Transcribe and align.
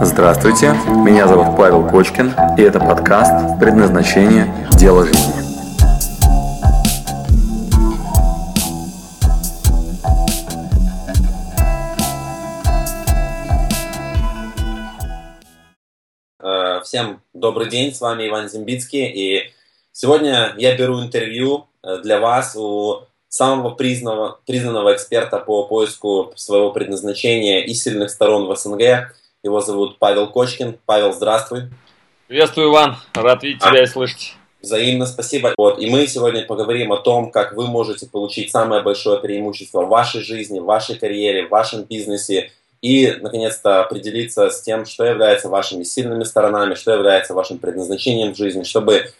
Здравствуйте, 0.00 0.72
меня 1.04 1.28
зовут 1.28 1.56
Павел 1.56 1.88
Кочкин, 1.88 2.34
и 2.56 2.62
это 2.62 2.80
подкаст 2.80 3.58
«Предназначение. 3.60 4.52
Дело 4.78 5.04
жизни». 5.04 5.34
Э, 16.40 16.80
Всем 16.82 17.20
добрый 17.32 17.68
день, 17.68 17.94
с 17.94 18.00
вами 18.00 18.28
Иван 18.28 18.48
Зимбицкий, 18.48 19.06
и 19.06 19.52
сегодня 19.92 20.54
я 20.56 20.76
беру 20.76 21.00
интервью 21.00 21.66
э, 21.82 21.98
для 22.02 22.18
вас 22.18 22.56
у 22.56 23.07
самого 23.28 23.70
признанного, 23.70 24.40
признанного 24.46 24.94
эксперта 24.94 25.38
по 25.38 25.64
поиску 25.64 26.32
своего 26.36 26.72
предназначения 26.72 27.60
и 27.60 27.74
сильных 27.74 28.10
сторон 28.10 28.46
в 28.46 28.56
СНГ. 28.56 29.14
Его 29.42 29.60
зовут 29.60 29.98
Павел 29.98 30.28
Кочкин. 30.28 30.78
Павел, 30.86 31.12
здравствуй. 31.12 31.70
Приветствую, 32.26 32.70
Иван. 32.70 32.96
Рад 33.14 33.42
видеть 33.42 33.62
тебя 33.62 33.82
и 33.82 33.86
слышать. 33.86 34.34
Взаимно 34.60 35.06
спасибо. 35.06 35.54
Вот, 35.56 35.78
и 35.78 35.88
мы 35.88 36.06
сегодня 36.08 36.44
поговорим 36.44 36.92
о 36.92 36.96
том, 36.96 37.30
как 37.30 37.54
вы 37.54 37.68
можете 37.68 38.06
получить 38.06 38.50
самое 38.50 38.82
большое 38.82 39.20
преимущество 39.20 39.82
в 39.82 39.88
вашей 39.88 40.20
жизни, 40.22 40.58
в 40.58 40.64
вашей 40.64 40.98
карьере, 40.98 41.46
в 41.46 41.50
вашем 41.50 41.84
бизнесе 41.84 42.50
и, 42.82 43.16
наконец-то, 43.20 43.82
определиться 43.82 44.50
с 44.50 44.60
тем, 44.62 44.84
что 44.84 45.04
является 45.04 45.48
вашими 45.48 45.84
сильными 45.84 46.24
сторонами, 46.24 46.74
что 46.74 46.92
является 46.92 47.34
вашим 47.34 47.58
предназначением 47.58 48.34
в 48.34 48.36
жизни, 48.36 48.64
чтобы, 48.64 49.12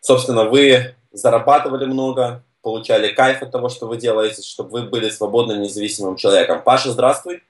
собственно, 0.00 0.44
вы 0.44 0.94
зарабатывали 1.12 1.84
много, 1.84 2.42
получали 2.64 3.12
кайф 3.12 3.42
от 3.42 3.52
того, 3.52 3.68
что 3.68 3.86
вы 3.86 3.98
делаете, 3.98 4.42
чтобы 4.42 4.70
вы 4.70 4.82
были 4.88 5.10
свободным, 5.10 5.60
независимым 5.60 6.16
человеком. 6.16 6.62
Паша, 6.64 6.90
здравствуй. 6.90 7.42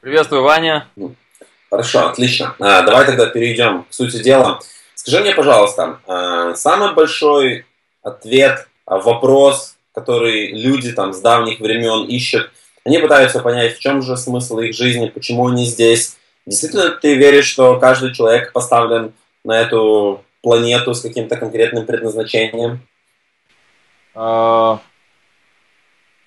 Приветствую, 0.00 0.42
Ваня. 0.42 0.86
Хорошо, 1.70 2.06
отлично. 2.06 2.54
А, 2.60 2.82
давай 2.82 3.06
тогда 3.06 3.26
перейдем 3.26 3.84
к 3.84 3.92
сути 3.92 4.22
дела. 4.22 4.60
Скажи 4.94 5.20
мне, 5.20 5.34
пожалуйста, 5.34 5.98
а, 6.06 6.54
самый 6.54 6.94
большой 6.94 7.64
ответ, 8.02 8.68
а, 8.84 8.98
вопрос, 8.98 9.76
который 9.92 10.52
люди 10.52 10.92
там 10.92 11.12
с 11.12 11.20
давних 11.20 11.58
времен 11.58 12.06
ищут, 12.06 12.50
они 12.84 12.98
пытаются 12.98 13.40
понять, 13.40 13.76
в 13.76 13.80
чем 13.80 14.02
же 14.02 14.16
смысл 14.16 14.58
их 14.58 14.74
жизни, 14.74 15.08
почему 15.08 15.48
они 15.48 15.64
здесь. 15.64 16.16
Действительно 16.44 16.90
ты 16.90 17.14
веришь, 17.14 17.46
что 17.46 17.80
каждый 17.80 18.14
человек 18.14 18.52
поставлен 18.52 19.14
на 19.42 19.58
эту 19.58 20.22
планету 20.42 20.92
с 20.92 21.00
каким-то 21.00 21.36
конкретным 21.36 21.86
предназначением? 21.86 22.86
А, 24.14 24.80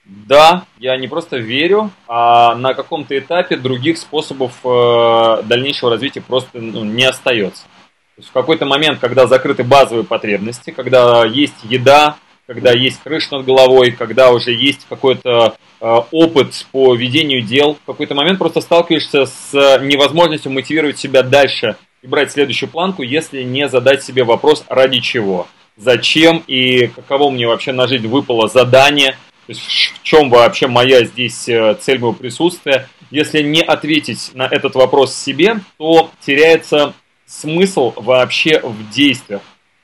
да, 0.05 0.65
я 0.79 0.95
не 0.97 1.07
просто 1.07 1.37
верю, 1.37 1.91
а 2.07 2.55
на 2.55 2.73
каком-то 2.73 3.17
этапе 3.17 3.57
других 3.57 3.97
способов 3.97 4.53
э, 4.63 5.43
дальнейшего 5.43 5.91
развития 5.91 6.21
просто 6.21 6.59
ну, 6.59 6.85
не 6.85 7.03
остается. 7.03 7.63
То 7.63 8.21
есть 8.21 8.29
в 8.29 8.33
какой-то 8.33 8.65
момент, 8.65 8.99
когда 8.99 9.27
закрыты 9.27 9.63
базовые 9.63 10.05
потребности, 10.05 10.71
когда 10.71 11.25
есть 11.25 11.63
еда, 11.63 12.17
когда 12.47 12.71
есть 12.71 13.01
крыша 13.03 13.35
над 13.35 13.45
головой, 13.45 13.91
когда 13.91 14.31
уже 14.31 14.51
есть 14.51 14.87
какой-то 14.87 15.57
э, 15.81 15.95
опыт 16.11 16.65
по 16.71 16.95
ведению 16.95 17.41
дел, 17.41 17.75
в 17.75 17.85
какой-то 17.85 18.15
момент 18.15 18.39
просто 18.39 18.61
сталкиваешься 18.61 19.25
с 19.25 19.51
невозможностью 19.81 20.53
мотивировать 20.53 20.97
себя 20.97 21.21
дальше 21.21 21.75
и 22.01 22.07
брать 22.07 22.31
следующую 22.31 22.69
планку, 22.69 23.03
если 23.03 23.43
не 23.43 23.67
задать 23.67 24.03
себе 24.03 24.23
вопрос 24.23 24.63
ради 24.69 24.99
чего, 25.01 25.47
зачем 25.77 26.43
и 26.47 26.87
каково 26.87 27.29
мне 27.29 27.47
вообще 27.47 27.71
на 27.71 27.87
жизнь 27.87 28.07
выпало 28.07 28.47
задание, 28.47 29.11
то 29.11 29.53
есть 29.53 29.61
в 29.61 30.03
чем 30.03 30.29
вообще 30.29 30.67
моя 30.67 31.05
здесь 31.05 31.47
э, 31.47 31.77
цель 31.79 31.99
моего 31.99 32.13
присутствия. 32.13 32.89
Если 33.11 33.41
не 33.41 33.61
ответить 33.61 34.31
на 34.33 34.45
этот 34.45 34.75
вопрос 34.75 35.15
себе, 35.15 35.61
то 35.77 36.11
теряется 36.25 36.93
смысл 37.25 37.93
вообще 37.95 38.59
в 38.59 38.89
действиях. 38.89 39.41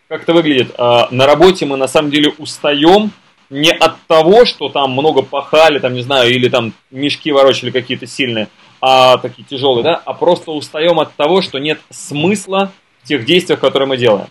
Как 0.09 0.23
это 0.23 0.33
выглядит? 0.33 0.73
А, 0.77 1.07
на 1.11 1.25
работе 1.25 1.65
мы 1.65 1.77
на 1.77 1.87
самом 1.87 2.11
деле 2.11 2.33
устаем 2.37 3.11
не 3.49 3.71
от 3.71 4.01
того, 4.07 4.45
что 4.45 4.67
там 4.67 4.91
много 4.91 5.21
пахали, 5.21 5.79
там, 5.79 5.93
не 5.93 6.01
знаю, 6.01 6.31
или 6.31 6.49
там 6.49 6.73
мешки 6.91 7.31
ворочали 7.31 7.71
какие-то 7.71 8.05
сильные, 8.07 8.49
а 8.81 9.17
такие 9.17 9.43
тяжелые, 9.43 9.83
да, 9.83 10.01
а 10.03 10.13
просто 10.13 10.51
устаем 10.51 10.99
от 10.99 11.15
того, 11.15 11.41
что 11.41 11.59
нет 11.59 11.79
смысла 11.89 12.71
в 13.01 13.07
тех 13.07 13.25
действиях, 13.25 13.59
которые 13.59 13.87
мы 13.87 13.97
делаем. 13.97 14.27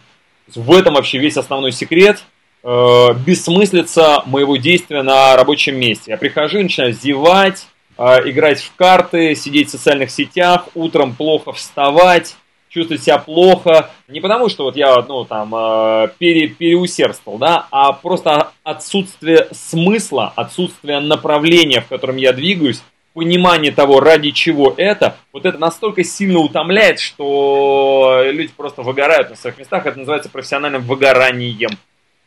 В 0.54 0.72
этом 0.72 0.94
вообще 0.94 1.19
весь 1.19 1.36
основной 1.36 1.72
секрет, 1.72 2.22
э, 2.62 3.08
бессмыслица 3.26 4.22
моего 4.26 4.56
действия 4.56 5.03
на 5.03 5.36
рабочем 5.36 5.76
месте. 5.76 6.12
Я 6.12 6.16
прихожу 6.16 6.62
начинаю 6.62 6.92
зевать, 6.92 7.66
э, 7.97 8.30
играть 8.30 8.60
в 8.60 8.75
карты, 8.75 9.34
сидеть 9.34 9.69
в 9.69 9.72
социальных 9.72 10.10
сетях, 10.10 10.69
утром 10.75 11.14
плохо 11.14 11.53
вставать, 11.53 12.36
чувствовать 12.69 13.03
себя 13.03 13.19
плохо. 13.19 13.91
Не 14.08 14.20
потому, 14.20 14.48
что 14.48 14.64
вот 14.64 14.76
я, 14.76 15.03
ну, 15.03 15.25
там, 15.25 15.54
э, 15.54 16.08
пере, 16.19 16.48
переусердствовал, 16.48 17.38
да, 17.38 17.66
а 17.70 17.92
просто 17.92 18.53
отсутствие 18.64 19.48
смысла, 19.53 20.32
отсутствие 20.34 21.00
направления, 21.00 21.82
в 21.82 21.88
котором 21.88 22.16
я 22.16 22.32
двигаюсь, 22.32 22.82
понимание 23.15 23.73
того, 23.73 24.00
ради 24.00 24.31
чего 24.31 24.75
это, 24.77 25.17
вот 25.33 25.45
это 25.45 25.59
настолько 25.59 26.03
сильно 26.05 26.39
утомляет, 26.39 26.99
что 26.99 28.23
люди 28.27 28.53
просто 28.56 28.83
выгорают 28.83 29.31
на 29.31 29.37
своих 29.37 29.59
местах. 29.59 29.87
Это 29.87 29.99
называется 29.99 30.31
профессиональным 30.31 30.83
выгоранием. 30.83 31.71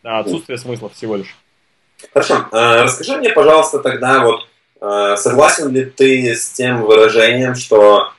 Отсутствие 0.04 0.58
смысла 0.58 0.90
всего 0.90 1.16
лишь. 1.16 1.36
Хорошо. 2.14 2.46
А, 2.52 2.84
расскажи 2.84 3.18
мне, 3.18 3.30
пожалуйста, 3.30 3.80
тогда 3.80 4.24
вот, 4.24 4.48
а, 4.80 5.18
согласен 5.18 5.72
ли 5.72 5.86
ты 5.86 6.36
с 6.36 6.52
тем 6.52 6.84
выражением, 6.84 7.56
что 7.56 8.12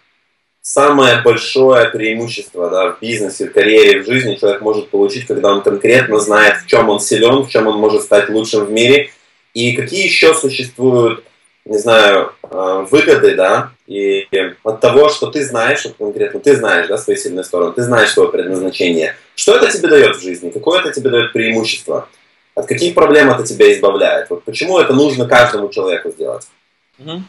самое 0.60 1.22
большое 1.22 1.88
преимущество 1.90 2.68
да, 2.70 2.90
в 2.90 3.00
бизнесе, 3.00 3.48
в 3.48 3.52
карьере, 3.52 4.02
в 4.02 4.06
жизни 4.06 4.34
человек 4.34 4.62
может 4.62 4.90
получить, 4.90 5.26
когда 5.26 5.52
он 5.52 5.62
конкретно 5.62 6.18
знает, 6.18 6.56
в 6.62 6.66
чем 6.66 6.88
он 6.88 6.98
силен, 6.98 7.44
в 7.44 7.48
чем 7.48 7.68
он 7.68 7.78
может 7.78 8.02
стать 8.02 8.28
лучшим 8.30 8.64
в 8.64 8.70
мире, 8.72 9.10
и 9.54 9.76
какие 9.76 10.04
еще 10.04 10.34
существуют, 10.34 11.24
не 11.66 11.78
знаю, 11.78 12.32
а, 12.42 12.82
выгоды, 12.82 13.34
да, 13.34 13.70
и 13.86 14.26
от 14.62 14.80
того, 14.80 15.08
что 15.08 15.26
ты 15.26 15.44
знаешь, 15.44 15.86
конкретно 15.98 16.40
ты 16.40 16.56
знаешь, 16.56 16.86
да, 16.86 16.96
свои 16.96 17.16
сильные 17.16 17.44
стороны, 17.44 17.72
ты 17.72 17.82
знаешь 17.82 18.12
свое 18.12 18.30
предназначение. 18.30 19.16
Что 19.34 19.56
это 19.56 19.70
тебе 19.70 19.88
дает 19.88 20.16
в 20.16 20.22
жизни? 20.22 20.50
Какое 20.50 20.80
это 20.80 20.92
тебе 20.92 21.10
дает 21.10 21.32
преимущество? 21.32 22.08
От 22.54 22.66
каких 22.66 22.94
проблем 22.94 23.30
это 23.30 23.44
тебя 23.44 23.72
избавляет? 23.72 24.30
Вот 24.30 24.44
почему 24.44 24.78
это 24.78 24.94
нужно 24.94 25.26
каждому 25.26 25.68
человеку 25.68 26.10
сделать? 26.10 26.46
Угу. 27.00 27.22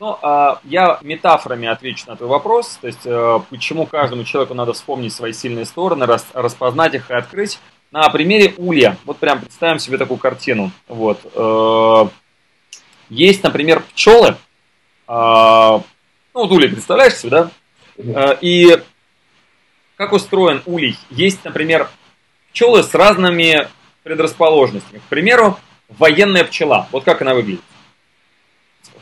Ну, 0.00 0.18
а, 0.22 0.58
я 0.64 0.98
метафорами 1.02 1.68
отвечу 1.68 2.04
на 2.08 2.16
твой 2.16 2.30
вопрос, 2.30 2.78
то 2.80 2.88
есть 2.88 3.04
э, 3.04 3.38
почему 3.50 3.86
каждому 3.86 4.24
человеку 4.24 4.52
надо 4.54 4.72
вспомнить 4.72 5.12
свои 5.12 5.32
сильные 5.32 5.64
стороны, 5.64 6.06
распознать 6.32 6.94
их 6.94 7.10
и 7.10 7.14
открыть. 7.14 7.60
На 7.92 8.08
примере 8.08 8.54
улья, 8.56 8.96
вот 9.04 9.18
прям 9.18 9.40
представим 9.40 9.78
себе 9.78 9.98
такую 9.98 10.18
картину. 10.18 10.72
Вот. 10.88 11.20
Есть, 13.12 13.42
например, 13.42 13.82
пчелы. 13.92 14.36
А, 15.06 15.82
ну, 16.32 16.40
вот 16.40 16.50
улей, 16.50 16.70
представляешь 16.70 17.16
себе, 17.16 17.30
да? 17.30 17.50
Э, 17.98 18.38
и 18.40 18.80
как 19.98 20.14
устроен 20.14 20.62
улей? 20.64 20.96
Есть, 21.10 21.44
например, 21.44 21.90
пчелы 22.50 22.82
с 22.82 22.94
разными 22.94 23.68
предрасположенностями. 24.02 25.00
К 25.00 25.02
примеру, 25.10 25.58
военная 25.90 26.44
пчела. 26.44 26.88
Вот 26.90 27.04
как 27.04 27.20
она 27.20 27.34
выглядит. 27.34 27.60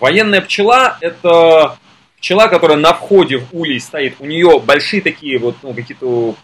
Военная 0.00 0.40
пчела– 0.40 0.98
это 1.00 1.78
пчела, 2.18 2.48
которая 2.48 2.78
на 2.78 2.92
входе 2.92 3.38
в 3.38 3.54
улей 3.54 3.78
стоит. 3.78 4.16
У 4.18 4.26
нее 4.26 4.58
большие 4.58 5.02
такие 5.02 5.38
вот 5.38 5.54
ну, 5.62 5.72
какие-то 5.72 6.34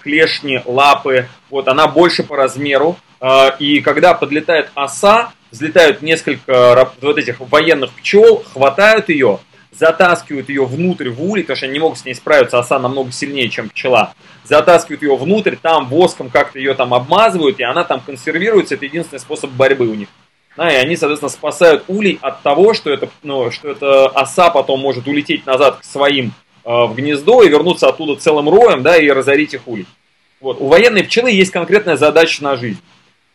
клешни, 0.00 0.62
лапы. 0.64 1.28
Вот 1.50 1.68
она 1.68 1.86
больше 1.86 2.22
по 2.22 2.34
размеру. 2.34 2.96
А, 3.20 3.48
и 3.58 3.82
когда 3.82 4.14
подлетает 4.14 4.70
оса, 4.74 5.34
взлетают 5.54 6.02
несколько 6.02 6.92
вот 7.00 7.16
этих 7.16 7.40
военных 7.40 7.92
пчел, 7.92 8.44
хватают 8.52 9.08
ее, 9.08 9.38
затаскивают 9.70 10.48
ее 10.48 10.64
внутрь 10.66 11.10
в 11.10 11.22
улей, 11.22 11.44
потому 11.44 11.56
что 11.56 11.66
они 11.66 11.74
не 11.74 11.78
могут 11.78 11.98
с 11.98 12.04
ней 12.04 12.14
справиться, 12.14 12.58
оса 12.58 12.78
намного 12.78 13.12
сильнее, 13.12 13.48
чем 13.48 13.68
пчела. 13.68 14.14
Затаскивают 14.42 15.02
ее 15.02 15.16
внутрь, 15.16 15.54
там 15.56 15.86
воском 15.86 16.28
как-то 16.28 16.58
ее 16.58 16.74
там 16.74 16.92
обмазывают, 16.92 17.60
и 17.60 17.62
она 17.62 17.84
там 17.84 18.00
консервируется. 18.00 18.74
Это 18.74 18.84
единственный 18.84 19.20
способ 19.20 19.50
борьбы 19.50 19.86
у 19.88 19.94
них. 19.94 20.08
Да, 20.56 20.70
и 20.70 20.76
они, 20.76 20.96
соответственно, 20.96 21.30
спасают 21.30 21.84
улей 21.88 22.18
от 22.20 22.42
того, 22.42 22.74
что 22.74 22.90
это, 22.90 23.08
ну, 23.22 23.50
что 23.50 23.70
эта 23.70 24.06
оса 24.08 24.50
потом 24.50 24.80
может 24.80 25.08
улететь 25.08 25.46
назад 25.46 25.78
к 25.80 25.84
своим 25.84 26.32
э, 26.64 26.68
в 26.68 26.94
гнездо 26.94 27.42
и 27.42 27.48
вернуться 27.48 27.88
оттуда 27.88 28.20
целым 28.20 28.48
роем, 28.48 28.82
да, 28.82 28.96
и 28.96 29.08
разорить 29.10 29.54
их 29.54 29.66
улей. 29.66 29.86
Вот. 30.40 30.60
У 30.60 30.68
военной 30.68 31.02
пчелы 31.02 31.30
есть 31.30 31.50
конкретная 31.50 31.96
задача 31.96 32.42
на 32.44 32.56
жизнь. 32.56 32.80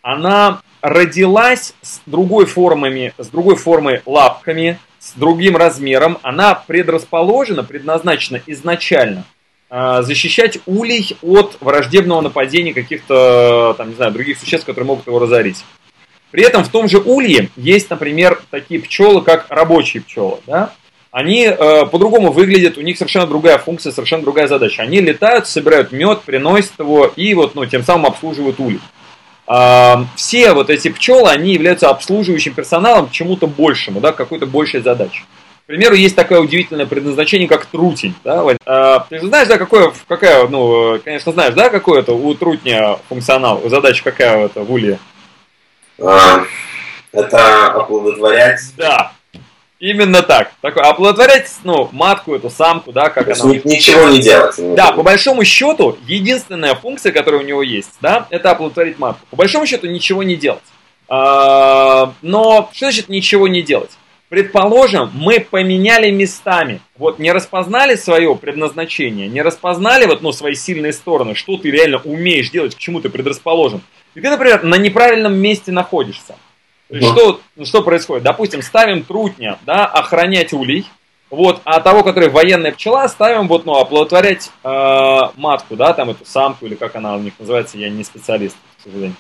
Она 0.02 0.62
родилась 0.82 1.74
с 1.82 2.02
другой 2.06 2.46
формами, 2.46 3.14
с 3.18 3.28
другой 3.28 3.56
формой 3.56 4.02
лапками, 4.06 4.80
с 5.00 5.14
другим 5.14 5.56
размером. 5.56 6.18
Она 6.22 6.56
предрасположена, 6.56 7.64
предназначена 7.64 8.42
изначально 8.48 9.26
э, 9.70 10.02
защищать 10.02 10.60
улей 10.66 11.18
от 11.22 11.58
враждебного 11.62 12.22
нападения 12.22 12.74
каких-то, 12.74 13.76
там, 13.78 13.90
не 13.90 13.96
знаю, 13.96 14.12
других 14.12 14.40
существ, 14.40 14.66
которые 14.66 14.88
могут 14.88 15.08
его 15.08 15.20
разорить. 15.20 15.64
При 16.32 16.44
этом 16.44 16.64
в 16.64 16.70
том 16.70 16.88
же 16.88 17.00
улье 17.00 17.50
есть, 17.56 17.90
например, 17.90 18.42
такие 18.52 18.80
пчелы, 18.80 19.22
как 19.22 19.48
рабочие 19.50 20.04
пчелы. 20.04 20.40
Да? 20.46 20.74
они 21.12 21.46
э, 21.46 21.86
по-другому 21.88 22.32
выглядят, 22.32 22.78
у 22.78 22.82
них 22.82 22.98
совершенно 22.98 23.26
другая 23.26 23.58
функция, 23.58 23.92
совершенно 23.92 24.24
другая 24.24 24.48
задача. 24.48 24.84
Они 24.84 25.00
летают, 25.02 25.48
собирают 25.48 25.92
мед, 25.92 26.22
приносят 26.22 26.74
его 26.78 27.12
и 27.16 27.34
вот, 27.34 27.56
ну, 27.56 27.66
тем 27.66 27.84
самым 27.84 28.08
обслуживают 28.08 28.60
улей. 28.60 28.80
Э, 29.50 30.06
все 30.16 30.54
вот 30.54 30.70
эти 30.70 30.90
пчелы, 30.90 31.30
они 31.30 31.54
являются 31.54 31.90
обслуживающим 31.90 32.54
персоналом 32.54 33.08
к 33.08 33.12
чему-то 33.12 33.48
большему, 33.48 34.00
да, 34.00 34.12
какой-то 34.12 34.46
большей 34.46 34.82
задаче. 34.82 35.24
К 35.64 35.68
примеру, 35.68 35.96
есть 35.96 36.16
такое 36.16 36.40
удивительное 36.40 36.86
предназначение, 36.86 37.48
как 37.48 37.66
трутень. 37.66 38.14
Да? 38.24 38.46
Э, 38.66 39.00
ты 39.10 39.20
же 39.20 39.28
знаешь, 39.28 39.48
да, 39.48 39.58
какое, 39.58 39.92
какая, 40.08 40.48
ну, 40.48 41.00
конечно, 41.04 41.32
знаешь, 41.32 41.56
да, 41.56 41.70
какой 41.70 42.00
это 42.00 42.14
у 42.14 42.34
трутня 42.36 42.98
функционал, 43.10 43.62
задача 43.66 44.04
какая 44.04 44.46
это 44.46 44.62
в 44.62 44.72
улье? 44.72 45.00
А, 46.02 46.44
это 47.12 47.68
оплодотворять. 47.68 48.62
Да, 48.78 49.14
Именно 49.80 50.24
так. 50.24 50.52
Такой, 50.62 50.84
оплодотворять, 50.84 51.50
ну, 51.64 51.88
матку, 51.94 52.36
эту 52.36 52.50
самку, 52.50 52.92
да, 52.92 53.10
как 53.10 53.28
она. 53.28 53.54
Ничего 53.64 54.10
не 54.10 54.20
делать. 54.20 54.56
Да, 54.76 54.92
по 54.92 55.04
большому 55.04 55.46
счету, 55.46 55.98
единственная 56.06 56.76
функция, 56.76 57.14
которая 57.14 57.42
у 57.42 57.46
него 57.46 57.64
есть, 57.64 57.92
да, 58.02 58.28
это 58.30 58.52
оплодотворить 58.52 59.00
матку. 59.00 59.26
По 59.30 59.38
большому 59.38 59.66
счету, 59.66 59.88
ничего 59.88 60.24
не 60.24 60.36
делать. 60.36 60.64
А, 61.08 62.14
но 62.22 62.70
что 62.74 62.88
значит 62.88 63.08
ничего 63.08 63.48
не 63.48 63.62
делать? 63.62 63.92
Предположим, 64.28 65.10
мы 65.14 65.40
поменяли 65.40 66.12
местами, 66.12 66.82
вот 66.98 67.18
не 67.18 67.32
распознали 67.32 67.96
свое 67.96 68.36
предназначение, 68.36 69.28
не 69.28 69.42
распознали 69.42 70.06
вот, 70.06 70.22
ну, 70.22 70.32
свои 70.32 70.54
сильные 70.54 70.94
стороны, 70.94 71.34
что 71.34 71.58
ты 71.58 71.72
реально 71.72 72.00
умеешь 72.04 72.52
делать, 72.52 72.76
к 72.76 72.78
чему 72.78 73.02
ты 73.02 73.10
предрасположен. 73.10 73.82
И 74.14 74.22
ты, 74.22 74.30
например, 74.30 74.62
на 74.64 74.76
неправильном 74.76 75.36
месте 75.36 75.72
находишься. 75.72 76.36
Есть, 76.90 77.08
что, 77.08 77.40
что 77.64 77.84
происходит? 77.84 78.24
Допустим, 78.24 78.62
ставим 78.62 79.04
трутня, 79.04 79.60
да, 79.66 79.86
охранять 79.86 80.54
улей, 80.54 80.86
вот, 81.30 81.62
а 81.64 81.80
того, 81.80 82.04
который 82.04 82.30
военная 82.30 82.72
пчела, 82.72 83.08
ставим 83.08 83.48
вот, 83.48 83.66
ну, 83.66 83.76
оплодотворять 83.76 84.50
э, 84.64 85.20
матку, 85.36 85.76
да, 85.76 85.94
там 85.94 86.10
эту 86.10 86.26
самку, 86.26 86.66
или 86.66 86.74
как 86.74 86.96
она 86.96 87.16
у 87.16 87.20
них 87.20 87.34
называется, 87.38 87.78
я 87.78 87.90
не 87.90 88.04
специалист, 88.04 88.56
к 88.80 88.84
сожалению. 88.84 89.16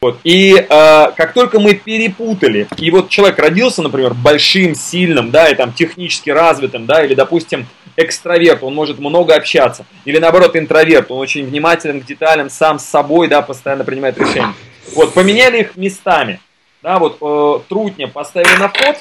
Вот, 0.00 0.18
и 0.24 0.54
э, 0.54 0.66
как 0.68 1.32
только 1.32 1.60
мы 1.60 1.74
перепутали, 1.74 2.68
и 2.76 2.90
вот 2.90 3.08
человек 3.08 3.38
родился, 3.38 3.80
например, 3.80 4.12
большим, 4.12 4.74
сильным, 4.74 5.30
да, 5.30 5.48
и 5.48 5.54
там 5.54 5.72
технически 5.72 6.28
развитым, 6.28 6.84
да, 6.84 7.02
или, 7.02 7.14
допустим, 7.14 7.66
экстраверт, 7.96 8.62
он 8.62 8.74
может 8.74 8.98
много 8.98 9.34
общаться, 9.34 9.86
или 10.04 10.18
наоборот 10.18 10.56
интроверт, 10.56 11.10
он 11.10 11.18
очень 11.18 11.46
внимателен 11.46 12.02
к 12.02 12.06
деталям, 12.06 12.50
сам 12.50 12.78
с 12.78 12.84
собой, 12.84 13.28
да, 13.28 13.40
постоянно 13.40 13.84
принимает 13.84 14.18
решения. 14.18 14.52
Вот, 14.94 15.14
поменяли 15.14 15.60
их 15.60 15.76
местами 15.76 16.40
да, 16.84 16.98
вот 16.98 17.16
э, 17.18 17.60
трутня 17.66 18.08
поставили 18.08 18.56
на 18.58 18.68
вход, 18.68 18.96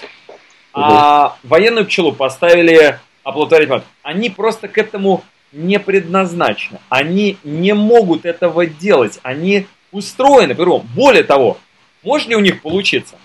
а 0.71 1.35
военную 1.43 1.85
пчелу 1.85 2.13
поставили 2.13 2.97
оплодотворить 3.23 3.69
мат. 3.69 3.83
Они 4.03 4.29
просто 4.29 4.69
к 4.69 4.77
этому 4.77 5.21
не 5.51 5.79
предназначены. 5.79 6.79
Они 6.87 7.37
не 7.43 7.73
могут 7.73 8.25
этого 8.25 8.65
делать. 8.65 9.19
Они 9.21 9.67
устроены 9.91 10.55
по 10.55 10.79
Более 10.95 11.23
того, 11.23 11.57
может 12.03 12.29
ли 12.29 12.37
у 12.37 12.39
них 12.39 12.61
получиться? 12.61 13.15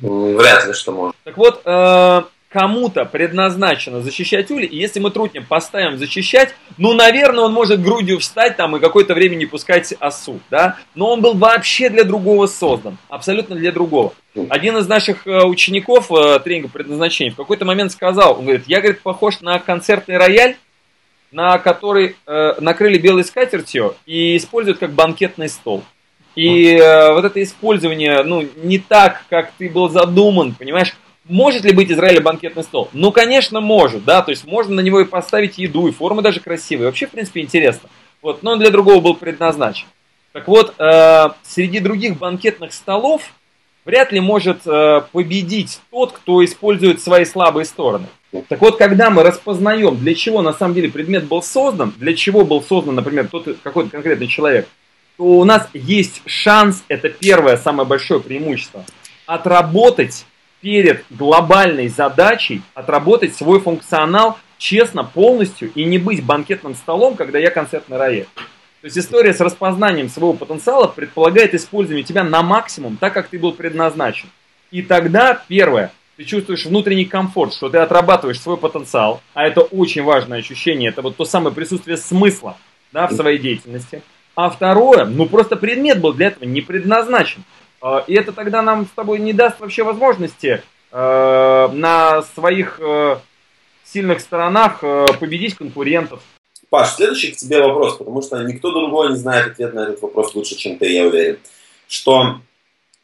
Вряд 0.00 0.66
ли, 0.66 0.72
что 0.72 0.90
может. 0.90 1.16
Так 1.22 1.36
вот, 1.36 1.62
э, 1.64 2.22
кому-то 2.48 3.04
предназначено 3.04 4.00
защищать 4.00 4.50
улей, 4.50 4.66
и 4.66 4.76
если 4.76 5.00
мы 5.00 5.10
трутня 5.10 5.42
поставим 5.42 5.98
защищать, 5.98 6.54
ну, 6.78 6.94
наверное, 6.94 7.44
он 7.44 7.52
может 7.52 7.82
грудью 7.82 8.18
встать 8.18 8.56
там 8.56 8.76
и 8.76 8.80
какое-то 8.80 9.14
время 9.14 9.36
не 9.36 9.46
пускать 9.46 9.92
осу, 10.00 10.40
да, 10.50 10.78
но 10.94 11.12
он 11.12 11.20
был 11.20 11.34
вообще 11.34 11.90
для 11.90 12.04
другого 12.04 12.46
создан, 12.46 12.96
абсолютно 13.08 13.54
для 13.56 13.72
другого. 13.72 14.14
Один 14.48 14.76
из 14.78 14.86
наших 14.86 15.26
э, 15.26 15.44
учеников 15.44 16.10
э, 16.12 16.38
тренинга 16.38 16.68
предназначения 16.68 17.32
в 17.32 17.36
какой-то 17.36 17.64
момент 17.64 17.92
сказал, 17.92 18.38
он 18.38 18.44
говорит, 18.44 18.64
я, 18.66 18.80
говорит, 18.80 19.02
похож 19.02 19.40
на 19.40 19.58
концертный 19.58 20.16
рояль, 20.16 20.56
на 21.32 21.58
который 21.58 22.16
э, 22.26 22.54
накрыли 22.60 22.98
белой 22.98 23.24
скатертью 23.24 23.96
и 24.06 24.36
используют 24.36 24.78
как 24.78 24.92
банкетный 24.92 25.48
стол. 25.48 25.82
И 26.34 26.76
э, 26.76 27.12
вот 27.12 27.24
это 27.24 27.42
использование, 27.42 28.22
ну, 28.22 28.48
не 28.62 28.78
так, 28.78 29.24
как 29.28 29.52
ты 29.58 29.68
был 29.68 29.88
задуман, 29.88 30.54
понимаешь, 30.54 30.94
может 31.28 31.64
ли 31.64 31.72
быть 31.72 31.90
Израиля 31.92 32.20
банкетный 32.20 32.62
стол? 32.62 32.88
Ну, 32.92 33.12
конечно, 33.12 33.60
может, 33.60 34.04
да, 34.04 34.22
то 34.22 34.30
есть 34.30 34.46
можно 34.46 34.74
на 34.76 34.80
него 34.80 35.00
и 35.00 35.04
поставить 35.04 35.58
еду, 35.58 35.86
и 35.86 35.92
формы 35.92 36.22
даже 36.22 36.40
красивые. 36.40 36.86
Вообще, 36.86 37.06
в 37.06 37.10
принципе, 37.10 37.40
интересно. 37.40 37.88
Вот, 38.22 38.42
но 38.42 38.52
он 38.52 38.58
для 38.58 38.70
другого 38.70 39.00
был 39.00 39.14
предназначен. 39.14 39.86
Так 40.32 40.48
вот, 40.48 40.74
э, 40.78 41.28
среди 41.42 41.80
других 41.80 42.18
банкетных 42.18 42.72
столов 42.72 43.22
вряд 43.84 44.12
ли 44.12 44.20
может 44.20 44.66
э, 44.66 45.02
победить 45.12 45.80
тот, 45.90 46.12
кто 46.12 46.44
использует 46.44 47.00
свои 47.00 47.24
слабые 47.24 47.64
стороны. 47.64 48.06
Так 48.48 48.60
вот, 48.60 48.76
когда 48.76 49.08
мы 49.08 49.22
распознаем, 49.22 49.96
для 49.96 50.14
чего 50.14 50.42
на 50.42 50.52
самом 50.52 50.74
деле 50.74 50.90
предмет 50.90 51.24
был 51.24 51.42
создан, 51.42 51.94
для 51.96 52.14
чего 52.14 52.44
был 52.44 52.62
создан, 52.62 52.94
например, 52.94 53.28
тот 53.28 53.48
какой-то 53.62 53.90
конкретный 53.90 54.26
человек, 54.26 54.68
то 55.16 55.24
у 55.24 55.44
нас 55.44 55.66
есть 55.72 56.22
шанс, 56.26 56.84
это 56.88 57.08
первое, 57.08 57.56
самое 57.56 57.88
большое 57.88 58.20
преимущество, 58.20 58.84
отработать 59.26 60.26
перед 60.60 61.04
глобальной 61.10 61.88
задачей 61.88 62.62
отработать 62.74 63.34
свой 63.34 63.60
функционал 63.60 64.38
честно, 64.58 65.04
полностью 65.04 65.70
и 65.74 65.84
не 65.84 65.98
быть 65.98 66.24
банкетным 66.24 66.74
столом, 66.74 67.14
когда 67.14 67.38
я 67.38 67.50
концертный 67.50 67.96
рояль. 67.96 68.26
То 68.80 68.84
есть 68.84 68.98
история 68.98 69.32
с 69.32 69.40
распознанием 69.40 70.08
своего 70.08 70.34
потенциала 70.34 70.86
предполагает 70.86 71.54
использование 71.54 72.04
тебя 72.04 72.22
на 72.22 72.42
максимум, 72.42 72.96
так 72.96 73.12
как 73.12 73.28
ты 73.28 73.38
был 73.38 73.52
предназначен. 73.52 74.28
И 74.70 74.82
тогда, 74.82 75.42
первое, 75.48 75.92
ты 76.16 76.24
чувствуешь 76.24 76.66
внутренний 76.66 77.04
комфорт, 77.04 77.54
что 77.54 77.68
ты 77.68 77.78
отрабатываешь 77.78 78.40
свой 78.40 78.56
потенциал, 78.56 79.20
а 79.34 79.46
это 79.46 79.62
очень 79.62 80.02
важное 80.02 80.38
ощущение, 80.38 80.90
это 80.90 81.02
вот 81.02 81.16
то 81.16 81.24
самое 81.24 81.54
присутствие 81.54 81.96
смысла 81.96 82.56
да, 82.92 83.06
в 83.06 83.12
своей 83.12 83.38
деятельности. 83.38 84.02
А 84.36 84.50
второе, 84.50 85.04
ну 85.04 85.26
просто 85.26 85.56
предмет 85.56 86.00
был 86.00 86.12
для 86.12 86.28
этого 86.28 86.44
не 86.44 86.60
предназначен. 86.60 87.42
А, 87.80 88.04
и 88.06 88.14
это 88.14 88.32
тогда 88.32 88.62
нам 88.62 88.86
с 88.86 88.90
тобой 88.90 89.18
не 89.20 89.32
даст 89.32 89.60
вообще 89.60 89.82
возможности 89.84 90.62
э, 90.90 91.68
на 91.72 92.22
своих 92.34 92.80
э, 92.80 93.18
сильных 93.84 94.20
сторонах 94.20 94.82
э, 94.82 95.06
победить 95.18 95.54
конкурентов. 95.54 96.20
Паш, 96.70 96.90
следующий 96.96 97.32
к 97.32 97.36
тебе 97.36 97.62
вопрос, 97.62 97.96
потому 97.96 98.20
что 98.20 98.42
никто 98.42 98.72
другой 98.72 99.10
не 99.10 99.16
знает 99.16 99.52
ответ 99.52 99.72
на 99.74 99.84
этот 99.84 100.02
вопрос 100.02 100.34
лучше, 100.34 100.56
чем 100.56 100.76
ты, 100.76 100.92
я 100.92 101.06
уверен. 101.06 101.38
Что 101.86 102.40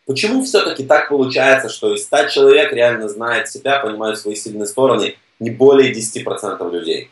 почему 0.06 0.44
все-таки 0.44 0.84
так 0.84 1.08
получается, 1.08 1.70
что 1.70 1.94
из 1.94 2.02
100 2.04 2.28
человек 2.28 2.72
реально 2.72 3.08
знает 3.08 3.48
себя, 3.48 3.78
понимает 3.78 4.18
свои 4.18 4.34
сильные 4.34 4.66
стороны 4.66 5.16
не 5.38 5.50
более 5.50 5.94
10% 5.94 6.70
людей? 6.70 7.10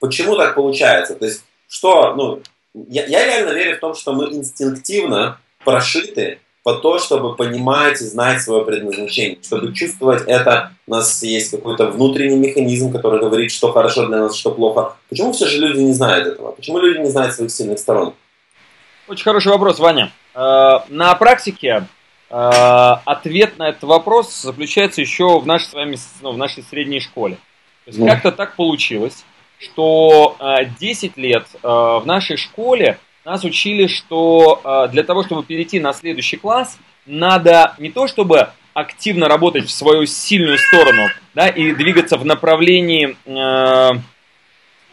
Почему 0.00 0.36
так 0.36 0.54
получается? 0.54 1.14
То 1.14 1.24
есть, 1.24 1.44
что, 1.68 2.14
ну, 2.14 2.42
я, 2.74 3.06
я 3.06 3.24
реально 3.24 3.52
верю 3.52 3.76
в 3.76 3.80
том, 3.80 3.94
что 3.94 4.12
мы 4.12 4.26
инстинктивно 4.26 5.38
прошиты 5.64 6.40
по 6.64 6.72
то, 6.72 6.98
чтобы 6.98 7.36
понимать 7.36 8.00
и 8.00 8.04
знать 8.04 8.40
свое 8.40 8.64
предназначение. 8.64 9.38
Чтобы 9.42 9.74
чувствовать 9.74 10.24
это, 10.26 10.72
у 10.86 10.92
нас 10.92 11.22
есть 11.22 11.50
какой-то 11.50 11.88
внутренний 11.88 12.38
механизм, 12.38 12.90
который 12.90 13.20
говорит, 13.20 13.52
что 13.52 13.70
хорошо 13.70 14.06
для 14.06 14.16
нас, 14.16 14.34
что 14.34 14.50
плохо. 14.50 14.96
Почему 15.10 15.32
все 15.32 15.46
же 15.46 15.58
люди 15.58 15.80
не 15.80 15.92
знают 15.92 16.26
этого? 16.26 16.52
Почему 16.52 16.78
люди 16.78 17.00
не 17.00 17.10
знают 17.10 17.34
своих 17.34 17.50
сильных 17.50 17.78
сторон? 17.78 18.14
Очень 19.06 19.24
хороший 19.24 19.52
вопрос, 19.52 19.78
Ваня. 19.78 20.10
Э, 20.34 20.78
на 20.88 21.14
практике 21.16 21.86
э, 22.30 22.34
ответ 22.34 23.58
на 23.58 23.68
этот 23.68 23.82
вопрос 23.82 24.34
заключается 24.40 25.02
еще 25.02 25.38
в 25.40 25.46
нашей 25.46 25.66
с 25.66 25.74
вами 25.74 25.98
ну, 26.22 26.32
в 26.32 26.38
нашей 26.38 26.62
средней 26.62 27.00
школе. 27.00 27.34
То 27.84 27.90
есть 27.90 27.98
ну. 27.98 28.06
как-то 28.06 28.32
так 28.32 28.56
получилось, 28.56 29.22
что 29.58 30.38
10 30.80 31.12
э, 31.14 31.20
лет 31.20 31.44
в 31.62 32.02
нашей 32.06 32.38
школе 32.38 32.98
нас 33.24 33.44
учили, 33.44 33.86
что 33.86 34.60
э, 34.64 34.92
для 34.92 35.02
того, 35.02 35.22
чтобы 35.24 35.44
перейти 35.44 35.80
на 35.80 35.92
следующий 35.92 36.36
класс, 36.36 36.78
надо 37.06 37.74
не 37.78 37.90
то, 37.90 38.06
чтобы 38.06 38.50
активно 38.74 39.28
работать 39.28 39.66
в 39.66 39.70
свою 39.70 40.06
сильную 40.06 40.58
сторону, 40.58 41.08
да, 41.34 41.48
и 41.48 41.72
двигаться 41.72 42.18
в 42.18 42.24
направлении 42.24 43.16
э, 43.24 43.98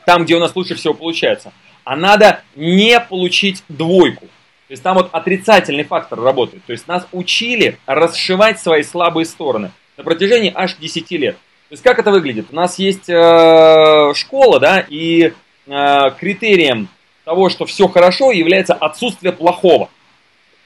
там, 0.05 0.23
где 0.23 0.35
у 0.35 0.39
нас 0.39 0.55
лучше 0.55 0.75
всего 0.75 0.93
получается, 0.93 1.51
а 1.83 1.95
надо 1.95 2.43
не 2.55 2.99
получить 2.99 3.63
двойку. 3.69 4.25
То 4.67 4.73
есть 4.73 4.83
там 4.83 4.95
вот 4.95 5.09
отрицательный 5.11 5.83
фактор 5.83 6.21
работает. 6.21 6.63
То 6.65 6.71
есть 6.71 6.87
нас 6.87 7.05
учили 7.11 7.77
расшивать 7.85 8.59
свои 8.59 8.83
слабые 8.83 9.25
стороны 9.25 9.71
на 9.97 10.03
протяжении 10.03 10.51
аж 10.55 10.75
10 10.75 11.11
лет. 11.11 11.35
То 11.35 11.73
есть 11.73 11.83
как 11.83 11.99
это 11.99 12.11
выглядит? 12.11 12.47
У 12.51 12.55
нас 12.55 12.79
есть 12.79 13.09
э, 13.09 14.13
школа, 14.15 14.59
да, 14.59 14.79
и 14.87 15.33
э, 15.67 16.11
критерием 16.19 16.87
того, 17.31 17.47
что 17.47 17.65
все 17.65 17.87
хорошо, 17.87 18.33
является 18.33 18.73
отсутствие 18.73 19.31
плохого. 19.31 19.89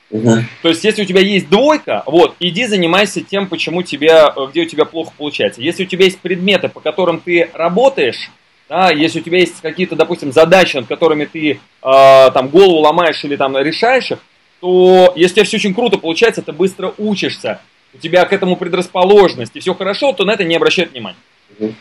Угу. 0.09 0.31
То 0.63 0.69
есть, 0.69 0.83
если 0.83 1.03
у 1.03 1.05
тебя 1.05 1.21
есть 1.21 1.47
двойка, 1.47 2.01
вот, 2.07 2.35
иди 2.39 2.65
занимайся 2.65 3.21
тем, 3.21 3.47
почему 3.47 3.83
тебя, 3.83 4.33
где 4.49 4.63
у 4.63 4.65
тебя 4.65 4.85
плохо 4.85 5.13
получается. 5.15 5.61
Если 5.61 5.83
у 5.83 5.85
тебя 5.85 6.05
есть 6.05 6.19
предметы, 6.19 6.67
по 6.69 6.79
которым 6.79 7.19
ты 7.19 7.51
работаешь, 7.53 8.31
да, 8.67 8.89
если 8.89 9.19
у 9.19 9.21
тебя 9.21 9.37
есть 9.37 9.61
какие-то, 9.61 9.95
допустим, 9.95 10.31
задачи, 10.31 10.77
над 10.77 10.87
которыми 10.87 11.25
ты 11.25 11.51
э, 11.51 11.57
там 11.83 12.47
голову 12.47 12.79
ломаешь 12.79 13.23
или 13.23 13.35
там 13.35 13.55
решаешь 13.55 14.09
их, 14.09 14.17
то 14.59 15.13
если 15.15 15.33
у 15.33 15.35
тебя 15.35 15.45
все 15.45 15.57
очень 15.57 15.75
круто 15.75 15.99
получается, 15.99 16.41
ты 16.41 16.51
быстро 16.51 16.95
учишься, 16.97 17.61
у 17.93 17.99
тебя 17.99 18.25
к 18.25 18.33
этому 18.33 18.55
предрасположенность, 18.55 19.55
и 19.55 19.59
все 19.59 19.75
хорошо, 19.75 20.13
то 20.13 20.25
на 20.25 20.31
это 20.31 20.43
не 20.43 20.55
обращают 20.55 20.93
внимания. 20.93 21.19
Угу. 21.59 21.75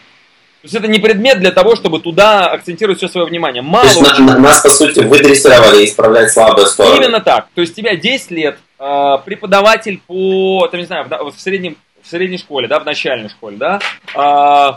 То 0.65 0.69
есть 0.69 0.77
это 0.77 0.89
не 0.89 0.99
предмет 0.99 1.41
для 1.41 1.51
того, 1.51 1.77
чтобы 1.77 2.01
туда 2.01 2.47
акцентировать 2.47 2.97
все 2.97 3.09
свое 3.09 3.27
внимание. 3.27 3.61
Мало 3.61 3.87
То 3.87 4.01
есть 4.01 4.19
на, 4.19 4.39
нас, 4.39 4.63
по 4.63 4.71
сути, 4.71 5.01
выдрессировали 5.01 5.85
исправлять 5.85 6.33
слабые 6.33 6.67
стороны. 6.69 6.97
Именно 6.97 7.21
так. 7.21 7.49
То 7.55 7.61
есть 7.61 7.75
тебя 7.75 7.97
10 7.97 8.31
лет, 8.31 8.57
э, 8.79 9.19
преподаватель 9.27 10.01
по, 10.07 10.67
там, 10.69 10.81
не 10.81 10.87
знаю, 10.87 11.05
в, 11.07 11.37
в, 11.37 11.39
среднем, 11.39 11.77
в 12.03 12.09
средней 12.09 12.39
школе, 12.39 12.67
да, 12.67 12.81
в 12.81 12.87
начальной 12.87 13.29
школе, 13.29 13.59
да, 13.59 13.79
э, 14.15 14.73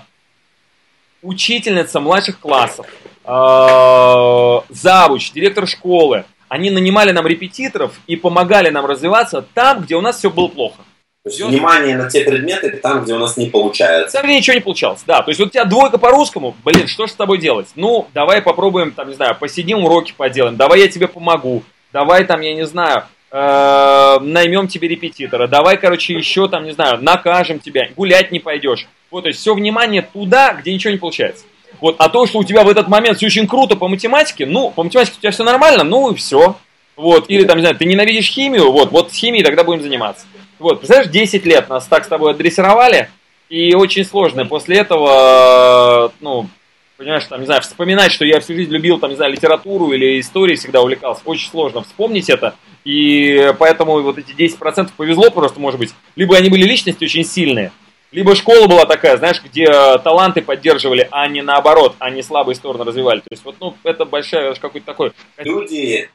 учительница 1.22 2.01
младших 2.01 2.38
классов, 2.38 2.86
э, 3.24 4.60
завуч, 4.67 5.32
директор 5.32 5.65
школы, 5.65 6.25
они 6.50 6.70
нанимали 6.70 7.13
нам 7.13 7.25
репетиторов 7.25 7.94
и 8.08 8.17
помогали 8.17 8.72
нам 8.72 8.86
развиваться 8.86 9.41
там, 9.53 9.84
где 9.84 9.96
у 9.96 10.01
нас 10.01 10.17
все 10.17 10.29
было 10.29 10.50
плохо. 10.50 10.82
То 11.27 11.34
есть 11.34 11.41
внимание 11.41 11.98
на 11.98 12.10
те 12.10 12.24
предметы 12.24 12.72
там, 12.72 13.03
где 13.03 13.13
у 13.13 13.19
нас 13.19 13.36
не 13.38 13.48
получается. 13.48 14.17
Там, 14.17 14.25
где 14.25 14.38
ничего 14.38 14.55
не 14.55 14.62
получалось, 14.62 15.03
да. 15.05 15.22
То 15.22 15.29
есть 15.29 15.39
вот 15.39 15.50
у 15.50 15.51
тебя 15.51 15.65
двойка 15.65 15.98
по 15.98 16.10
русскому, 16.10 16.55
блин, 16.63 16.88
что 16.88 17.05
ж 17.05 17.12
с 17.12 17.15
тобой 17.15 17.38
делать? 17.38 17.67
Ну, 17.75 18.07
давай 18.13 18.41
попробуем, 18.41 18.91
там, 18.91 19.10
не 19.10 19.15
знаю, 19.15 19.36
посидим, 19.38 19.84
уроки 19.84 20.13
поделаем, 20.15 20.55
давай 20.55 20.81
я 20.81 20.88
тебе 20.88 21.07
помогу, 21.07 21.63
давай 21.91 22.24
там, 22.24 22.39
я 22.41 22.53
не 22.53 22.65
знаю, 22.65 23.03
э, 23.31 24.17
наймем 24.22 24.67
тебе 24.67 24.88
репетитора, 24.88 25.48
давай, 25.48 25.77
короче, 25.77 26.13
еще 26.13 26.48
там, 26.48 26.63
не 26.63 26.72
знаю, 26.72 27.00
накажем 27.01 27.60
тебя, 27.60 27.89
гулять 27.96 28.31
не 28.31 28.39
пойдешь. 28.39 28.88
Вот, 29.12 29.24
то 29.24 29.27
есть 29.27 29.39
все 29.39 29.53
внимание 29.53 30.01
туда, 30.01 30.53
где 30.53 30.74
ничего 30.74 30.91
не 30.91 31.00
получается. 31.00 31.43
Вот, 31.81 31.98
а 32.00 32.07
то, 32.07 32.25
что 32.25 32.39
у 32.39 32.43
тебя 32.43 32.63
в 32.63 32.69
этот 32.69 32.88
момент 32.88 33.17
все 33.17 33.27
очень 33.27 33.48
круто 33.48 33.75
по 33.75 33.88
математике, 33.88 34.46
ну, 34.46 34.72
по 34.72 34.84
математике 34.84 35.17
у 35.17 35.22
тебя 35.22 35.31
все 35.31 35.43
нормально, 35.43 35.84
ну 35.84 36.12
и 36.12 36.15
все. 36.15 36.57
Вот, 36.96 37.29
или 37.29 37.43
там, 37.43 37.57
не 37.57 37.62
знаю, 37.62 37.77
ты 37.77 37.86
ненавидишь 37.86 38.27
химию, 38.27 38.72
вот, 38.72 38.91
вот 38.91 39.12
с 39.12 39.15
химией 39.15 39.43
тогда 39.43 39.63
будем 39.63 39.84
заниматься. 39.84 40.25
Вот, 40.59 40.79
представляешь, 40.79 41.11
10 41.11 41.45
лет 41.45 41.69
нас 41.69 41.85
так 41.85 42.05
с 42.05 42.07
тобой 42.07 42.31
адресировали, 42.31 43.09
и 43.49 43.73
очень 43.75 44.03
сложно. 44.03 44.45
После 44.45 44.77
этого, 44.77 46.11
ну, 46.19 46.49
понимаешь, 46.97 47.25
там, 47.25 47.39
не 47.39 47.45
знаю, 47.45 47.61
вспоминать, 47.61 48.11
что 48.11 48.25
я 48.25 48.39
всю 48.39 48.55
жизнь 48.55 48.71
любил, 48.71 48.99
там, 48.99 49.11
не 49.11 49.15
знаю, 49.15 49.31
литературу 49.31 49.91
или 49.91 50.19
историей 50.19 50.57
всегда 50.57 50.81
увлекался, 50.81 51.21
очень 51.25 51.49
сложно 51.49 51.83
вспомнить 51.83 52.29
это, 52.29 52.55
и 52.83 53.53
поэтому 53.59 54.01
вот 54.01 54.17
эти 54.17 54.31
10% 54.31 54.89
повезло 54.97 55.29
просто, 55.29 55.59
может 55.59 55.79
быть, 55.79 55.93
либо 56.15 56.35
они 56.35 56.49
были 56.49 56.63
личности 56.63 57.03
очень 57.03 57.23
сильные, 57.23 57.71
либо 58.11 58.35
школа 58.35 58.67
была 58.67 58.85
такая, 58.85 59.17
знаешь, 59.17 59.41
где 59.43 59.65
э, 59.65 59.99
таланты 59.99 60.41
поддерживали, 60.41 61.07
а 61.11 61.27
не 61.27 61.41
наоборот, 61.41 61.95
а 61.99 62.09
не 62.09 62.23
слабые 62.23 62.55
стороны 62.55 62.85
развивали. 62.85 63.19
То 63.19 63.27
есть 63.31 63.43
вот, 63.43 63.57
ну, 63.59 63.75
это 63.83 64.05
большая, 64.05 64.53
какой-то 64.55 64.85
такой... 64.85 65.11
Люди 65.37 66.09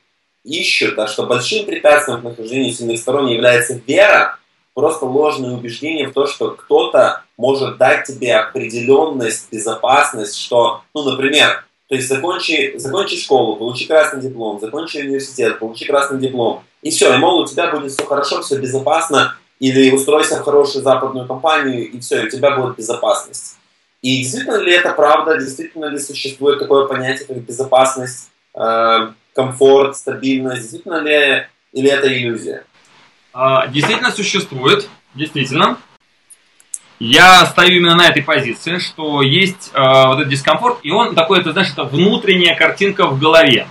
ищут, 0.45 0.99
а 0.99 1.07
что 1.07 1.27
большим 1.27 1.67
препятствием 1.67 2.21
к 2.21 2.25
нахождению 2.25 2.73
сильных 2.73 2.99
сторон 2.99 3.29
является 3.29 3.81
вера, 3.87 4.39
просто 4.75 5.07
ложное 5.07 5.53
убеждение 5.53 6.09
в 6.09 6.13
то, 6.13 6.27
что 6.27 6.53
кто-то 6.53 7.23
может 7.37 7.77
дать 7.77 8.07
тебе 8.07 8.37
определенность, 8.37 9.49
безопасность, 9.51 10.37
что, 10.37 10.83
ну, 10.95 11.03
например, 11.03 11.65
то 11.89 11.95
есть 11.95 12.09
закончи, 12.09 12.73
закончи 12.77 13.21
школу, 13.21 13.57
получи 13.57 13.87
красный 13.87 14.23
диплом, 14.23 14.59
закончи 14.61 14.99
университет, 14.99 15.59
получи 15.59 15.85
красный 15.85 16.19
диплом, 16.19 16.65
и 16.81 16.91
все, 16.91 17.15
и 17.15 17.19
мол, 17.19 17.41
у 17.41 17.47
тебя 17.47 17.71
будет 17.71 17.93
все 17.93 18.05
хорошо, 18.05 18.43
все 18.43 18.59
безопасно, 18.59 19.37
или 19.61 19.93
устройся 19.93 20.37
в 20.37 20.45
хорошую 20.45 20.83
западную 20.83 21.27
компанию, 21.27 21.89
и 21.89 22.01
все, 22.01 22.23
и 22.23 22.27
у 22.27 22.31
тебя 22.31 22.57
будет 22.57 22.77
безопасность. 22.77 23.57
И 24.01 24.19
действительно 24.19 24.57
ли 24.57 24.73
это 24.73 24.93
правда, 24.93 25.37
действительно 25.37 25.85
ли 25.85 25.99
существует 25.99 26.59
такое 26.59 26.87
понятие, 26.87 27.27
как 27.27 27.37
безопасность, 27.39 28.31
э, 28.55 29.13
комфорт, 29.35 29.97
стабильность, 29.97 30.63
действительно 30.63 31.01
ли, 31.01 31.47
или 31.73 31.91
это 31.91 32.13
иллюзия? 32.13 32.65
А, 33.33 33.67
действительно 33.67 34.11
существует, 34.11 34.89
действительно. 35.15 35.79
Я 36.99 37.45
стою 37.47 37.79
именно 37.79 37.97
на 37.97 38.07
этой 38.07 38.23
позиции, 38.23 38.79
что 38.79 39.23
есть 39.23 39.73
э, 39.75 39.81
вот 39.81 40.21
этот 40.21 40.29
дискомфорт, 40.29 40.79
и 40.85 40.91
он 40.93 41.17
такой, 41.17 41.41
это 41.41 41.51
знаешь, 41.51 41.73
это 41.73 41.83
внутренняя 41.83 42.55
картинка 42.55 43.07
в 43.07 43.19
голове. 43.19 43.67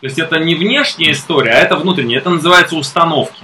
То 0.00 0.06
есть 0.06 0.18
это 0.18 0.38
не 0.38 0.54
внешняя 0.54 1.10
история, 1.10 1.52
а 1.52 1.58
это 1.58 1.76
внутренняя. 1.76 2.20
Это 2.20 2.30
называется 2.30 2.76
установки. 2.76 3.42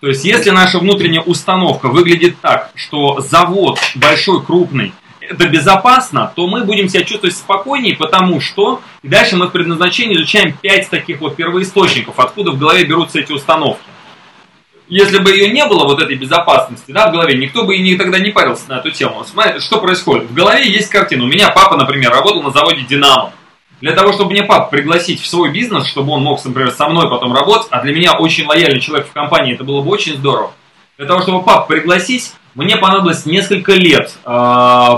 То 0.00 0.08
есть, 0.08 0.24
если 0.24 0.50
наша 0.50 0.78
внутренняя 0.78 1.22
установка 1.22 1.88
выглядит 1.88 2.38
так, 2.40 2.70
что 2.74 3.20
завод 3.20 3.80
большой, 3.94 4.44
крупный, 4.44 4.92
это 5.30 5.48
безопасно, 5.48 6.32
то 6.34 6.46
мы 6.46 6.64
будем 6.64 6.88
себя 6.88 7.04
чувствовать 7.04 7.36
спокойнее, 7.36 7.96
потому 7.96 8.40
что 8.40 8.80
и 9.02 9.08
дальше 9.08 9.36
мы 9.36 9.46
в 9.46 9.50
предназначении 9.50 10.16
изучаем 10.16 10.56
пять 10.60 10.88
таких 10.88 11.20
вот 11.20 11.36
первоисточников, 11.36 12.18
откуда 12.18 12.52
в 12.52 12.58
голове 12.58 12.84
берутся 12.84 13.20
эти 13.20 13.32
установки. 13.32 13.84
Если 14.88 15.18
бы 15.18 15.30
ее 15.30 15.50
не 15.52 15.66
было, 15.66 15.84
вот 15.84 16.00
этой 16.00 16.16
безопасности, 16.16 16.92
да, 16.92 17.08
в 17.08 17.12
голове, 17.12 17.36
никто 17.36 17.64
бы 17.64 17.76
и 17.76 17.82
никогда 17.82 18.20
не 18.20 18.30
парился 18.30 18.68
на 18.68 18.78
эту 18.78 18.92
тему. 18.92 19.24
Смотрите, 19.24 19.58
что 19.58 19.80
происходит? 19.80 20.30
В 20.30 20.34
голове 20.34 20.70
есть 20.70 20.90
картина. 20.90 21.24
У 21.24 21.26
меня 21.26 21.50
папа, 21.50 21.76
например, 21.76 22.12
работал 22.12 22.42
на 22.42 22.50
заводе 22.50 22.82
«Динамо». 22.82 23.32
Для 23.80 23.92
того, 23.92 24.12
чтобы 24.12 24.30
мне 24.30 24.42
пап 24.42 24.70
пригласить 24.70 25.20
в 25.20 25.26
свой 25.26 25.50
бизнес, 25.50 25.86
чтобы 25.86 26.12
он 26.12 26.22
мог, 26.22 26.42
например, 26.44 26.70
со 26.70 26.88
мной 26.88 27.10
потом 27.10 27.34
работать, 27.34 27.66
а 27.70 27.82
для 27.82 27.92
меня 27.92 28.12
очень 28.18 28.46
лояльный 28.46 28.80
человек 28.80 29.08
в 29.08 29.12
компании, 29.12 29.54
это 29.54 29.64
было 29.64 29.82
бы 29.82 29.90
очень 29.90 30.16
здорово. 30.16 30.52
Для 30.96 31.06
того, 31.06 31.20
чтобы 31.20 31.42
пап 31.42 31.68
пригласить, 31.68 32.32
мне 32.56 32.76
понадобилось 32.78 33.26
несколько 33.26 33.72
лет 33.72 34.16
э, 34.24 34.28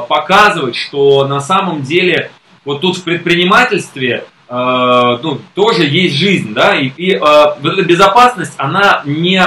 показывать, 0.09 0.77
что 0.77 1.27
на 1.27 1.41
самом 1.41 1.83
деле 1.83 2.31
вот 2.65 2.81
тут 2.81 2.97
в 2.97 3.03
предпринимательстве 3.03 4.25
э, 4.49 5.19
ну, 5.23 5.41
тоже 5.55 5.85
есть 5.85 6.15
жизнь, 6.15 6.55
да, 6.55 6.79
и, 6.79 6.87
и 6.97 7.15
э, 7.15 7.21
вот 7.21 7.73
эта 7.73 7.83
безопасность, 7.83 8.55
она 8.59 9.03
не 9.05 9.45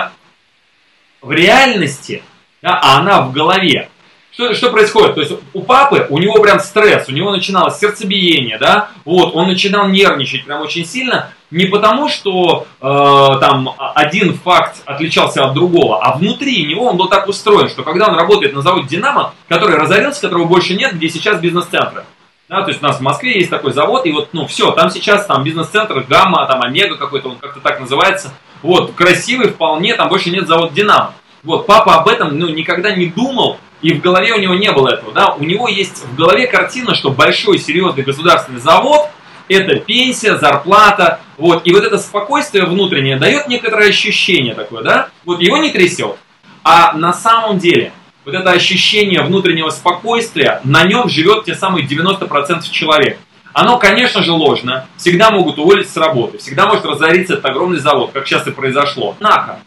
в 1.22 1.32
реальности, 1.32 2.22
да, 2.62 2.78
а 2.84 3.00
она 3.00 3.22
в 3.22 3.32
голове. 3.32 3.90
Что, 4.34 4.54
что 4.56 4.72
происходит? 4.72 5.16
То 5.16 5.22
есть 5.22 5.34
у 5.54 5.62
папы, 5.62 6.08
у 6.10 6.18
него 6.18 6.42
прям 6.42 6.60
стресс, 6.60 7.08
у 7.08 7.14
него 7.14 7.32
начиналось 7.32 7.80
сердцебиение, 7.80 8.58
да, 8.58 8.90
вот, 9.06 9.36
он 9.36 9.48
начинал 9.48 9.88
нервничать 9.88 10.44
прям 10.44 10.62
очень 10.62 10.86
сильно, 10.86 11.32
не 11.52 11.66
потому 11.66 12.08
что 12.08 12.66
э, 12.80 13.40
там 13.42 13.70
один 13.78 14.34
факт 14.36 14.82
отличался 14.86 15.44
от 15.44 15.54
другого, 15.54 16.02
а 16.02 16.18
внутри 16.18 16.66
него 16.66 16.86
он 16.86 16.98
был 16.98 17.10
так 17.10 17.28
устроен, 17.28 17.70
что 17.70 17.84
когда 17.84 18.08
он 18.08 18.16
работает 18.16 18.54
на 18.54 18.62
заводе 18.62 18.88
«Динамо», 18.88 19.34
который 19.50 19.76
разорился, 19.76 20.22
которого 20.22 20.46
больше 20.46 20.76
нет, 20.76 20.96
где 20.96 21.10
сейчас 21.10 21.42
бизнес-центры, 21.42 22.06
да, 22.48 22.64
то 22.64 22.70
есть 22.70 22.82
у 22.82 22.86
нас 22.86 22.98
в 22.98 23.02
Москве 23.02 23.38
есть 23.38 23.50
такой 23.50 23.74
завод, 23.74 24.06
и 24.06 24.12
вот, 24.12 24.30
ну, 24.32 24.48
все, 24.48 24.72
там 24.72 24.90
сейчас 24.90 25.26
там 25.26 25.44
бизнес-центр, 25.44 26.06
гамма, 26.08 26.48
там 26.48 26.62
омега 26.62 26.96
какой-то, 26.96 27.30
он 27.30 27.36
как-то 27.38 27.60
так 27.60 27.82
называется, 27.82 28.34
вот, 28.62 28.94
красивый 28.94 29.50
вполне, 29.50 29.96
там 29.96 30.08
больше 30.08 30.30
нет 30.30 30.48
завода 30.48 30.74
«Динамо». 30.74 31.14
Вот, 31.44 31.66
папа 31.66 31.96
об 31.96 32.08
этом, 32.08 32.38
ну, 32.38 32.48
никогда 32.50 32.96
не 32.96 33.08
думал, 33.08 33.58
и 33.82 33.94
в 33.94 34.02
голове 34.02 34.34
у 34.34 34.40
него 34.40 34.54
не 34.54 34.72
было 34.72 34.90
этого, 34.90 35.12
да, 35.12 35.34
у 35.34 35.44
него 35.44 35.68
есть 35.68 36.06
в 36.06 36.16
голове 36.16 36.48
картина, 36.48 36.94
что 36.94 37.10
большой 37.10 37.58
серьезный 37.58 38.04
государственный 38.04 38.62
завод– 38.62 39.10
это 39.54 39.76
пенсия, 39.76 40.38
зарплата, 40.38 41.20
вот, 41.38 41.66
и 41.66 41.74
вот 41.74 41.84
это 41.84 41.98
спокойствие 41.98 42.66
внутреннее 42.66 43.18
дает 43.18 43.48
некоторое 43.48 43.90
ощущение 43.90 44.54
такое, 44.54 44.84
да, 44.84 45.10
вот 45.26 45.42
его 45.42 45.58
не 45.58 45.72
трясет, 45.72 46.18
а 46.64 46.94
на 46.94 47.14
самом 47.14 47.58
деле 47.58 47.92
вот 48.24 48.36
это 48.36 48.52
ощущение 48.52 49.24
внутреннего 49.24 49.70
спокойствия, 49.70 50.62
на 50.64 50.84
нем 50.84 51.10
живет 51.10 51.46
те 51.46 51.56
самые 51.56 51.88
90% 51.88 52.70
человек. 52.70 53.18
Оно, 53.54 53.78
конечно 53.80 54.24
же, 54.24 54.32
ложно. 54.32 54.86
Всегда 54.96 55.32
могут 55.32 55.58
уволить 55.58 55.90
с 55.90 55.98
работы. 55.98 56.38
Всегда 56.38 56.68
может 56.68 56.86
разориться 56.86 57.34
этот 57.34 57.46
огромный 57.46 57.80
завод, 57.80 58.12
как 58.14 58.28
сейчас 58.28 58.48
и 58.48 58.52
произошло. 58.52 59.16
Однако, 59.18 59.60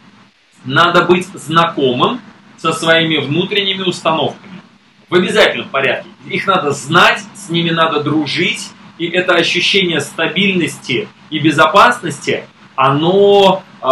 надо 0.64 1.02
быть 1.02 1.26
знакомым 1.34 2.20
со 2.56 2.72
своими 2.72 3.16
внутренними 3.16 3.82
установками. 3.82 4.62
В 5.10 5.14
обязательном 5.14 5.68
порядке. 5.68 6.08
Их 6.30 6.46
надо 6.46 6.70
знать, 6.70 7.22
с 7.34 7.50
ними 7.50 7.70
надо 7.70 8.02
дружить, 8.02 8.70
и 8.98 9.06
это 9.06 9.34
ощущение 9.34 10.00
стабильности 10.00 11.08
и 11.30 11.38
безопасности, 11.38 12.44
оно 12.76 13.62
э, 13.80 13.86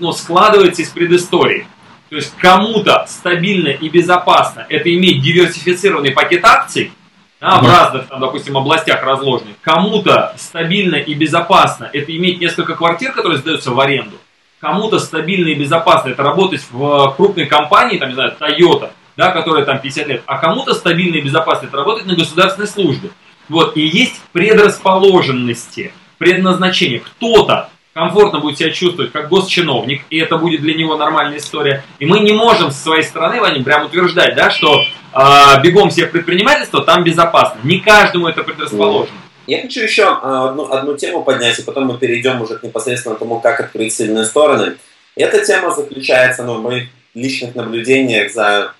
ну, 0.00 0.12
складывается 0.12 0.82
из 0.82 0.90
предыстории. 0.90 1.66
То 2.08 2.16
есть 2.16 2.34
кому-то 2.36 3.04
стабильно 3.08 3.68
и 3.68 3.88
безопасно 3.88 4.66
это 4.68 4.94
иметь 4.94 5.22
диверсифицированный 5.22 6.12
пакет 6.12 6.44
акций, 6.44 6.92
да, 7.40 7.60
в 7.60 7.68
разных, 7.68 8.06
там, 8.08 8.20
допустим, 8.20 8.56
областях 8.56 9.02
разложенных. 9.02 9.56
Кому-то 9.60 10.34
стабильно 10.38 10.96
и 10.96 11.14
безопасно 11.14 11.90
это 11.92 12.16
иметь 12.16 12.40
несколько 12.40 12.74
квартир, 12.74 13.12
которые 13.12 13.38
сдаются 13.38 13.72
в 13.72 13.80
аренду 13.80 14.16
кому-то 14.60 14.98
стабильно 14.98 15.48
и 15.48 15.54
безопасно 15.54 16.10
это 16.10 16.22
работать 16.22 16.64
в 16.70 17.14
крупной 17.16 17.46
компании, 17.46 17.98
там, 17.98 18.08
не 18.08 18.14
знаю, 18.14 18.34
Toyota, 18.38 18.90
да, 19.16 19.30
которая 19.30 19.64
там 19.64 19.78
50 19.78 20.06
лет, 20.08 20.22
а 20.26 20.38
кому-то 20.38 20.74
стабильно 20.74 21.16
и 21.16 21.22
безопасно 21.22 21.66
это 21.66 21.76
работать 21.76 22.06
на 22.06 22.14
государственной 22.14 22.68
службе. 22.68 23.10
Вот, 23.48 23.76
и 23.76 23.80
есть 23.80 24.20
предрасположенности, 24.32 25.92
предназначение. 26.18 27.00
Кто-то 27.00 27.70
комфортно 27.92 28.40
будет 28.40 28.58
себя 28.58 28.70
чувствовать 28.70 29.12
как 29.12 29.28
госчиновник, 29.28 30.02
и 30.10 30.18
это 30.18 30.36
будет 30.36 30.60
для 30.60 30.74
него 30.74 30.96
нормальная 30.96 31.38
история. 31.38 31.82
И 31.98 32.06
мы 32.06 32.20
не 32.20 32.32
можем 32.32 32.70
со 32.70 32.78
своей 32.78 33.02
стороны, 33.02 33.40
Вадим, 33.40 33.64
прям 33.64 33.86
утверждать, 33.86 34.34
да, 34.34 34.50
что 34.50 34.82
э, 34.82 35.62
бегом 35.62 35.90
всех 35.90 36.10
предпринимательства 36.10 36.84
там 36.84 37.04
безопасно. 37.04 37.60
Не 37.62 37.80
каждому 37.80 38.28
это 38.28 38.42
предрасположено. 38.42 39.16
Я 39.46 39.62
хочу 39.62 39.82
еще 39.82 40.04
а, 40.06 40.50
одну, 40.50 40.70
одну 40.70 40.96
тему 40.96 41.22
поднять, 41.22 41.58
и 41.58 41.62
потом 41.62 41.86
мы 41.86 41.98
перейдем 41.98 42.42
уже 42.42 42.58
к 42.58 42.64
непосредственно 42.64 43.14
тому, 43.14 43.40
как 43.40 43.60
открыть 43.60 43.94
сильные 43.94 44.24
стороны. 44.24 44.76
Эта 45.14 45.44
тема 45.44 45.70
заключается, 45.70 46.42
ну, 46.42 46.60
мы 46.60 46.88
личных 47.14 47.54
наблюдениях 47.54 48.32
за 48.32 48.72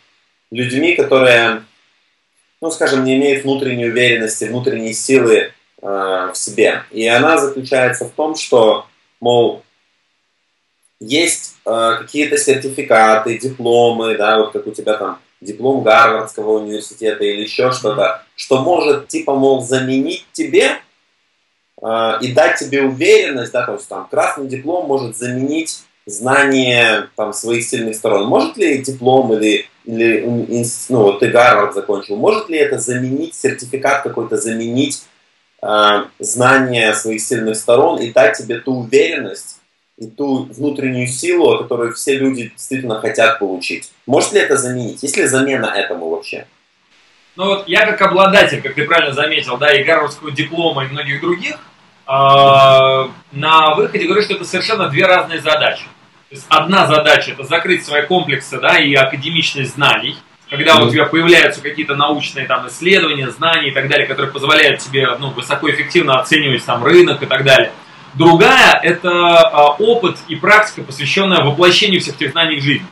людьми, 0.50 0.94
которые, 0.96 1.62
ну, 2.66 2.72
скажем, 2.72 3.04
не 3.04 3.16
имеют 3.16 3.44
внутренней 3.44 3.86
уверенности, 3.86 4.44
внутренней 4.44 4.92
силы 4.92 5.36
э, 5.36 5.50
в 5.82 6.32
себе. 6.34 6.82
И 6.90 7.06
она 7.06 7.38
заключается 7.38 8.06
в 8.06 8.10
том, 8.10 8.34
что, 8.34 8.86
мол, 9.20 9.62
есть 10.98 11.54
э, 11.64 11.96
какие-то 12.00 12.36
сертификаты, 12.36 13.38
дипломы, 13.38 14.16
да, 14.16 14.38
вот 14.38 14.50
как 14.52 14.66
у 14.66 14.72
тебя 14.72 14.94
там 14.94 15.20
диплом 15.40 15.84
Гарвардского 15.84 16.58
университета 16.58 17.22
или 17.22 17.42
еще 17.42 17.70
что-то, 17.70 18.24
что 18.34 18.62
может, 18.62 19.06
типа, 19.06 19.36
мол, 19.36 19.62
заменить 19.62 20.26
тебе 20.32 20.80
э, 21.80 22.18
и 22.20 22.32
дать 22.32 22.58
тебе 22.58 22.82
уверенность, 22.82 23.52
да, 23.52 23.64
то 23.64 23.74
есть 23.74 23.88
там 23.88 24.08
красный 24.08 24.48
диплом 24.48 24.88
может 24.88 25.16
заменить 25.16 25.84
знание 26.04 27.10
там 27.14 27.32
своих 27.32 27.62
сильных 27.62 27.94
сторон. 27.94 28.26
Может 28.26 28.56
ли 28.56 28.78
диплом 28.78 29.32
или, 29.34 29.66
или 29.86 30.26
ну, 30.88 31.02
вот 31.02 31.20
ты 31.20 31.28
Гарвард 31.28 31.74
закончил, 31.74 32.16
может 32.16 32.48
ли 32.48 32.58
это 32.58 32.78
заменить, 32.78 33.34
сертификат 33.34 34.02
какой-то 34.02 34.36
заменить 34.36 35.04
э, 35.62 36.04
знание 36.18 36.92
своих 36.94 37.20
сильных 37.20 37.56
сторон 37.56 38.00
и 38.00 38.12
дать 38.12 38.36
тебе 38.36 38.58
ту 38.58 38.80
уверенность, 38.80 39.60
и 39.96 40.08
ту 40.08 40.44
внутреннюю 40.44 41.06
силу, 41.06 41.56
которую 41.58 41.94
все 41.94 42.18
люди 42.18 42.48
действительно 42.48 43.00
хотят 43.00 43.38
получить. 43.38 43.92
Может 44.06 44.32
ли 44.32 44.40
это 44.40 44.56
заменить? 44.56 45.02
Есть 45.02 45.16
ли 45.16 45.26
замена 45.26 45.66
этому 45.66 46.10
вообще? 46.10 46.46
Ну 47.36 47.46
вот 47.46 47.68
я 47.68 47.86
как 47.86 48.02
обладатель, 48.02 48.60
как 48.60 48.74
ты 48.74 48.84
правильно 48.84 49.14
заметил, 49.14 49.56
да, 49.56 49.72
и 49.72 49.84
гарвардского 49.84 50.32
диплома 50.32 50.84
и 50.84 50.88
многих 50.88 51.20
других, 51.20 51.54
э, 51.54 51.58
на 52.08 53.74
выходе 53.76 54.06
говорю, 54.06 54.22
что 54.22 54.34
это 54.34 54.44
совершенно 54.44 54.88
две 54.88 55.06
разные 55.06 55.40
задачи. 55.40 55.84
Есть 56.36 56.46
одна 56.50 56.86
задача 56.86 57.30
это 57.30 57.44
закрыть 57.44 57.84
свои 57.86 58.02
комплексы, 58.02 58.60
да, 58.60 58.78
и 58.78 58.92
академичность 58.92 59.74
знаний, 59.74 60.18
когда 60.50 60.76
у 60.76 60.90
тебя 60.90 61.06
появляются 61.06 61.62
какие-то 61.62 61.96
научные 61.96 62.46
там 62.46 62.68
исследования, 62.68 63.30
знания 63.30 63.70
и 63.70 63.70
так 63.70 63.88
далее, 63.88 64.06
которые 64.06 64.30
позволяют 64.30 64.80
тебе 64.80 65.08
ну, 65.18 65.30
высокоэффективно 65.30 66.20
оценивать 66.20 66.62
там 66.62 66.84
рынок 66.84 67.22
и 67.22 67.26
так 67.26 67.42
далее. 67.42 67.72
Другая– 68.12 68.78
это 68.82 69.10
а, 69.10 69.68
опыт 69.78 70.18
и 70.28 70.36
практика, 70.36 70.82
посвященная 70.82 71.42
воплощению 71.42 72.02
всех 72.02 72.18
тех 72.18 72.32
знаний 72.32 72.60
в 72.60 72.62
жизнь. 72.62 72.84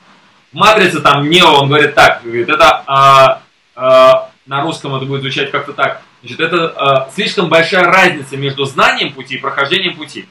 В 0.52 0.56
«Матрице» 0.56 1.00
там 1.00 1.28
Нео, 1.28 1.60
он 1.60 1.68
говорит 1.68 1.94
так, 1.94 2.22
говорит, 2.24 2.48
это 2.48 2.82
а, 2.86 3.42
а, 3.74 4.30
на 4.46 4.62
русском 4.62 4.94
это 4.94 5.04
будет 5.04 5.20
звучать 5.20 5.50
как-то 5.50 5.74
так. 5.74 6.00
Значит, 6.22 6.40
это 6.40 6.72
а, 6.76 7.10
слишком 7.14 7.50
большая 7.50 7.84
разница 7.84 8.38
между 8.38 8.64
знанием 8.64 9.12
пути 9.12 9.34
и 9.34 9.38
прохождением 9.38 9.96
пути. 9.96 10.26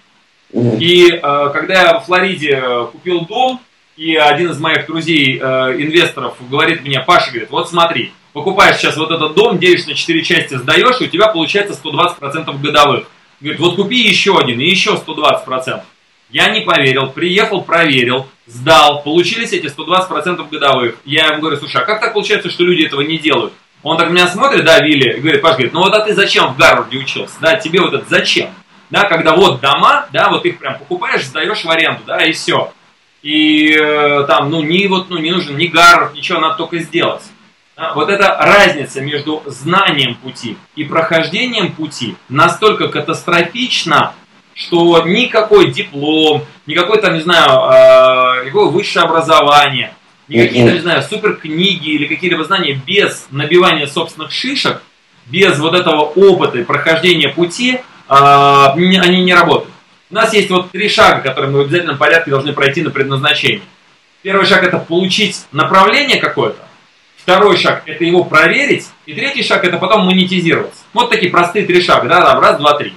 И 0.54 1.10
а, 1.22 1.50
когда 1.50 1.74
я 1.74 2.00
в 2.00 2.06
Флориде 2.06 2.62
э, 2.64 2.86
купил 2.92 3.22
дом, 3.26 3.60
и 3.98 4.16
один 4.16 4.52
из 4.52 4.60
моих 4.60 4.86
друзей, 4.86 5.40
э, 5.40 5.44
инвесторов, 5.78 6.36
говорит 6.50 6.84
мне, 6.84 7.00
Паша, 7.00 7.32
говорит, 7.32 7.50
вот 7.50 7.70
смотри, 7.70 8.12
покупаешь 8.34 8.78
сейчас 8.78 8.98
вот 8.98 9.12
этот 9.12 9.34
дом, 9.34 9.58
делишь 9.58 9.86
на 9.88 9.96
4 9.96 10.22
части, 10.24 10.56
сдаешь, 10.56 11.02
и 11.02 11.06
у 11.06 11.08
тебя 11.08 11.28
получается 11.28 11.80
120% 11.84 12.60
годовых. 12.62 13.08
Говорит, 13.42 13.60
вот 13.60 13.76
купи 13.76 13.98
еще 13.98 14.38
один 14.38 14.60
и 14.60 14.66
еще 14.66 14.92
120%. 14.92 15.82
Я 16.30 16.50
не 16.50 16.62
поверил, 16.62 17.10
приехал, 17.10 17.62
проверил, 17.62 18.28
сдал, 18.48 19.04
получились 19.04 19.54
эти 19.54 19.68
120% 19.68 20.50
годовых. 20.50 20.96
Я 21.06 21.28
ему 21.28 21.42
говорю, 21.42 21.58
слушай, 21.58 21.82
а 21.82 21.86
как 21.86 22.00
так 22.00 22.14
получается, 22.14 22.50
что 22.50 22.64
люди 22.64 22.84
этого 22.84 23.02
не 23.02 23.18
делают? 23.18 23.54
Он 23.84 23.98
так 23.98 24.10
меня 24.10 24.28
смотрит, 24.28 24.64
да, 24.64 24.80
Вилли, 24.80 25.18
и 25.18 25.20
говорит, 25.20 25.42
Паш, 25.42 25.54
говорит, 25.54 25.74
ну 25.74 25.82
вот 25.82 25.94
а 25.94 26.00
ты 26.00 26.16
зачем 26.16 26.54
в 26.54 26.58
Гарварде 26.58 26.98
учился? 26.98 27.36
Да, 27.42 27.56
тебе 27.58 27.82
вот 27.82 27.94
это 27.94 28.06
зачем? 28.10 28.50
Да, 28.94 29.06
когда 29.06 29.34
вот 29.34 29.60
дома, 29.60 30.06
да, 30.14 30.30
вот 30.30 30.46
их 30.46 30.60
прям 30.60 30.78
покупаешь, 30.78 31.26
сдаешь 31.26 31.66
в 31.66 31.70
аренду, 31.72 32.04
да, 32.06 32.24
и 32.24 32.32
все. 32.32 32.72
И 33.24 33.74
э, 33.74 34.24
там, 34.28 34.52
ну, 34.52 34.62
не, 34.62 34.86
вот, 34.88 35.10
ну, 35.10 35.18
не 35.18 35.32
нужен 35.32 35.58
ни 35.58 35.66
Гарвард, 35.66 36.14
ничего, 36.14 36.40
надо 36.40 36.58
только 36.58 36.78
сделать. 36.78 37.24
Вот 37.96 38.10
эта 38.10 38.38
разница 38.40 39.02
между 39.02 39.42
знанием 39.48 40.14
пути 40.14 40.58
и 40.76 40.84
прохождением 40.84 41.72
пути 41.72 42.16
настолько 42.30 42.88
катастрофична, 42.88 44.14
что 44.54 45.02
никакой 45.08 45.72
диплом, 45.72 46.46
никакой 46.68 47.02
там, 47.02 47.16
не 47.16 47.22
знаю, 47.22 47.50
э, 47.50 48.46
никакое 48.46 48.68
высшее 48.68 49.06
образование, 49.06 49.96
никакие, 50.28 50.66
там, 50.66 50.76
не 50.76 50.82
знаю, 50.82 51.02
супер 51.02 51.38
книги 51.38 51.90
или 51.90 52.06
какие-либо 52.06 52.44
знания 52.44 52.80
без 52.86 53.26
набивания 53.32 53.88
собственных 53.88 54.32
шишек, 54.32 54.84
без 55.26 55.58
вот 55.58 55.74
этого 55.74 56.02
опыта 56.02 56.60
и 56.60 56.64
прохождения 56.64 57.30
пути, 57.30 57.80
они 58.08 59.24
не 59.24 59.34
работают. 59.34 59.74
У 60.10 60.16
нас 60.16 60.34
есть 60.34 60.50
вот 60.50 60.72
три 60.72 60.90
шага, 60.90 61.22
которые 61.22 61.52
мы 61.52 61.60
в 61.60 61.62
обязательном 61.62 61.98
порядке 61.98 62.32
должны 62.32 62.54
пройти 62.54 62.82
на 62.82 62.92
предназначение. 62.92 63.64
Первый 64.22 64.46
шаг 64.46 64.64
это 64.64 64.78
получить 64.78 65.46
направление 65.52 66.18
какое-то, 66.18 66.60
Второй 67.24 67.56
шаг– 67.56 67.84
это 67.86 68.04
его 68.04 68.26
проверить. 68.26 68.86
И 69.06 69.14
третий 69.14 69.44
шаг– 69.44 69.64
это 69.66 69.78
потом 69.78 70.06
монетизироваться. 70.06 70.82
Вот 70.94 71.10
такие 71.10 71.32
простые 71.32 71.66
три 71.66 71.82
шага. 71.82 72.10
Да, 72.10 72.20
да, 72.20 72.40
раз, 72.40 72.58
два, 72.58 72.78
три. 72.78 72.94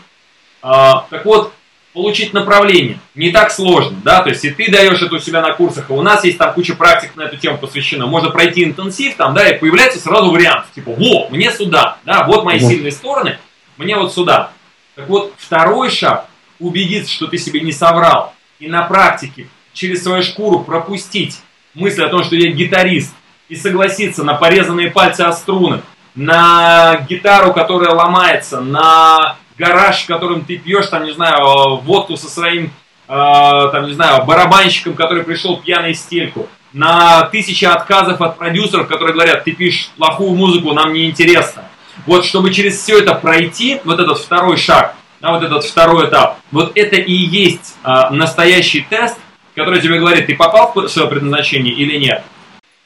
А, 0.63 1.07
так 1.11 1.25
вот, 1.25 1.53
получить 1.93 2.33
направление 2.33 2.99
не 3.15 3.31
так 3.31 3.53
сложно, 3.53 3.97
да, 4.03 4.21
то 4.21 4.29
есть 4.29 4.45
и 4.45 4.51
ты 4.51 4.71
даешь 4.71 5.01
это 5.01 5.15
у 5.15 5.19
себя 5.19 5.41
на 5.41 5.53
курсах, 5.53 5.89
и 5.89 5.93
у 5.93 6.03
нас 6.03 6.25
есть 6.25 6.39
там 6.39 6.53
куча 6.53 6.75
практик 6.75 7.15
на 7.15 7.23
эту 7.23 7.37
тему 7.37 7.57
посвящена, 7.57 8.07
можно 8.07 8.31
пройти 8.31 8.65
интенсив 8.65 9.17
там, 9.17 9.33
да, 9.33 9.49
и 9.49 9.59
появляется 9.59 9.99
сразу 9.99 10.31
вариант, 10.31 10.67
типа, 10.75 10.91
во, 10.91 11.29
мне 11.31 11.51
сюда, 11.53 11.99
да, 12.05 12.25
вот 12.25 12.45
мои 12.45 12.59
сильные 12.59 12.93
стороны, 12.93 13.39
мне 13.79 13.97
вот 13.97 14.13
сюда. 14.13 14.51
Так 14.97 15.11
вот, 15.11 15.35
второй 15.37 15.91
шаг– 15.91 16.27
убедиться, 16.59 17.13
что 17.13 17.27
ты 17.27 17.37
себе 17.37 17.61
не 17.61 17.71
соврал, 17.71 18.33
и 18.59 18.67
на 18.67 18.83
практике 18.83 19.47
через 19.75 20.03
свою 20.03 20.23
шкуру 20.23 20.61
пропустить 20.61 21.39
мысль 21.75 22.03
о 22.03 22.09
том, 22.09 22.25
что 22.25 22.35
я 22.35 22.51
гитарист, 22.51 23.15
и 23.51 23.57
согласиться 23.57 24.25
на 24.25 24.35
порезанные 24.35 24.91
пальцы 24.91 25.21
о 25.21 25.33
струны, 25.33 25.83
на 26.15 27.05
гитару, 27.09 27.53
которая 27.53 27.91
ломается, 27.91 28.63
на 28.63 29.37
гараж, 29.59 30.03
в 30.03 30.07
котором 30.07 30.47
ты 30.47 30.57
пьешь, 30.57 30.87
там, 30.87 31.05
не 31.05 31.13
знаю, 31.13 31.77
водку 31.83 32.17
со 32.17 32.29
своим, 32.29 32.73
э, 33.07 33.69
там, 33.73 33.87
не 33.87 33.93
знаю, 33.93 34.25
барабанщиком, 34.25 34.95
который 34.95 35.25
пришел 35.25 35.59
пьяный 35.59 35.95
стельку, 35.95 36.49
на 36.73 37.25
тысячи 37.25 37.67
отказов 37.67 38.21
от 38.23 38.39
продюсеров, 38.39 38.89
которые 38.89 39.13
говорят, 39.13 39.45
ты 39.45 39.53
пишешь 39.53 39.91
плохую 39.99 40.35
музыку, 40.35 40.73
нам 40.73 40.95
не 40.95 41.11
интересно. 41.11 41.65
Вот, 42.07 42.25
чтобы 42.25 42.53
через 42.53 42.81
все 42.81 42.99
это 42.99 43.15
пройти, 43.15 43.81
вот 43.85 43.99
этот 44.01 44.19
второй 44.19 44.57
шаг, 44.57 44.95
да, 45.21 45.33
вот 45.33 45.43
этот 45.43 45.65
второй 45.65 46.09
этап, 46.09 46.39
вот 46.53 46.73
это 46.75 46.97
и 46.97 47.13
есть 47.13 47.75
э, 47.85 48.11
настоящий 48.11 48.87
тест, 48.89 49.17
который 49.55 49.81
тебе 49.81 49.99
говорит, 49.99 50.27
ты 50.27 50.37
попал 50.37 50.73
в 50.75 50.89
свое 50.89 51.09
предназначение 51.09 51.73
или 51.73 51.97
нет. 51.99 52.23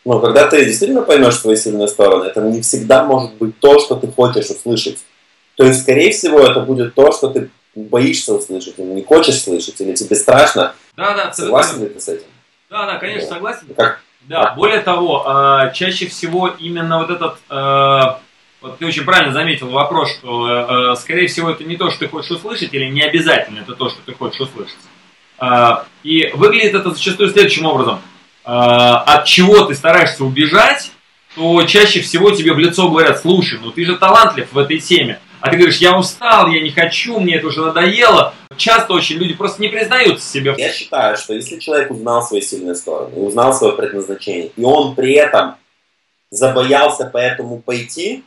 Но 0.04 0.20
когда 0.20 0.46
ты 0.46 0.64
действительно 0.64 1.02
поймешь 1.02 1.36
свои 1.36 1.56
сильные 1.56 1.88
стороны, 1.88 2.24
это 2.24 2.40
не 2.40 2.62
всегда 2.62 3.04
может 3.04 3.34
быть 3.34 3.58
то, 3.58 3.78
что 3.80 3.96
ты 3.96 4.06
хочешь 4.08 4.48
услышать. 4.48 4.98
То 5.56 5.64
есть, 5.64 5.82
скорее 5.82 6.10
всего, 6.12 6.40
это 6.40 6.60
будет 6.60 6.94
то, 6.94 7.12
что 7.12 7.28
ты 7.28 7.50
боишься 7.74 8.34
услышать, 8.34 8.78
или 8.78 8.86
не 8.86 9.02
хочешь 9.02 9.42
слышать, 9.42 9.80
или 9.80 9.94
тебе 9.94 10.16
страшно. 10.16 10.74
Да, 10.96 11.14
да, 11.14 11.32
Согласен 11.32 11.82
ли 11.82 11.88
ты 11.88 12.00
с 12.00 12.08
этим? 12.08 12.26
Да, 12.70 12.86
да, 12.86 12.98
конечно, 12.98 13.28
да. 13.28 13.34
согласен. 13.34 13.66
Как? 13.76 14.00
Да, 14.22 14.54
более 14.54 14.80
того, 14.80 15.24
а, 15.26 15.70
чаще 15.70 16.06
всего 16.06 16.48
именно 16.48 16.98
вот 16.98 17.10
этот, 17.10 17.36
а, 17.48 18.20
вот 18.60 18.78
ты 18.78 18.86
очень 18.86 19.04
правильно 19.04 19.32
заметил 19.32 19.70
вопрос, 19.70 20.10
что, 20.10 20.44
а, 20.44 20.96
скорее 20.96 21.28
всего, 21.28 21.50
это 21.50 21.64
не 21.64 21.76
то, 21.76 21.90
что 21.90 22.00
ты 22.00 22.08
хочешь 22.08 22.30
услышать, 22.30 22.72
или 22.72 22.86
не 22.86 23.02
обязательно 23.02 23.60
это 23.60 23.74
то, 23.74 23.88
что 23.88 23.98
ты 24.04 24.12
хочешь 24.12 24.40
услышать. 24.40 24.76
И 26.02 26.30
выглядит 26.34 26.74
это 26.74 26.90
зачастую 26.90 27.30
следующим 27.30 27.64
образом. 27.64 28.00
А, 28.44 28.98
от 29.00 29.26
чего 29.26 29.64
ты 29.64 29.74
стараешься 29.74 30.24
убежать, 30.24 30.90
то 31.34 31.62
чаще 31.64 32.00
всего 32.00 32.30
тебе 32.30 32.52
в 32.52 32.58
лицо 32.58 32.88
говорят, 32.88 33.20
слушай, 33.20 33.58
ну 33.62 33.70
ты 33.70 33.84
же 33.84 33.96
талантлив 33.96 34.52
в 34.52 34.58
этой 34.58 34.78
теме. 34.78 35.20
А 35.40 35.48
ты 35.48 35.56
говоришь, 35.56 35.78
я 35.78 35.96
устал, 35.96 36.48
я 36.48 36.60
не 36.60 36.70
хочу, 36.70 37.18
мне 37.18 37.36
это 37.36 37.46
уже 37.46 37.62
надоело. 37.62 38.34
Часто 38.56 38.92
очень 38.92 39.16
люди 39.16 39.34
просто 39.34 39.62
не 39.62 39.68
признаются 39.68 40.28
себе. 40.28 40.54
Я 40.58 40.72
считаю, 40.72 41.16
что 41.16 41.32
если 41.32 41.58
человек 41.58 41.90
узнал 41.90 42.22
свои 42.22 42.42
сильные 42.42 42.74
стороны, 42.74 43.14
узнал 43.14 43.54
свое 43.54 43.74
предназначение, 43.74 44.50
и 44.54 44.62
он 44.62 44.94
при 44.94 45.14
этом 45.14 45.54
забоялся 46.30 47.08
поэтому 47.10 47.60
пойти, 47.60 48.22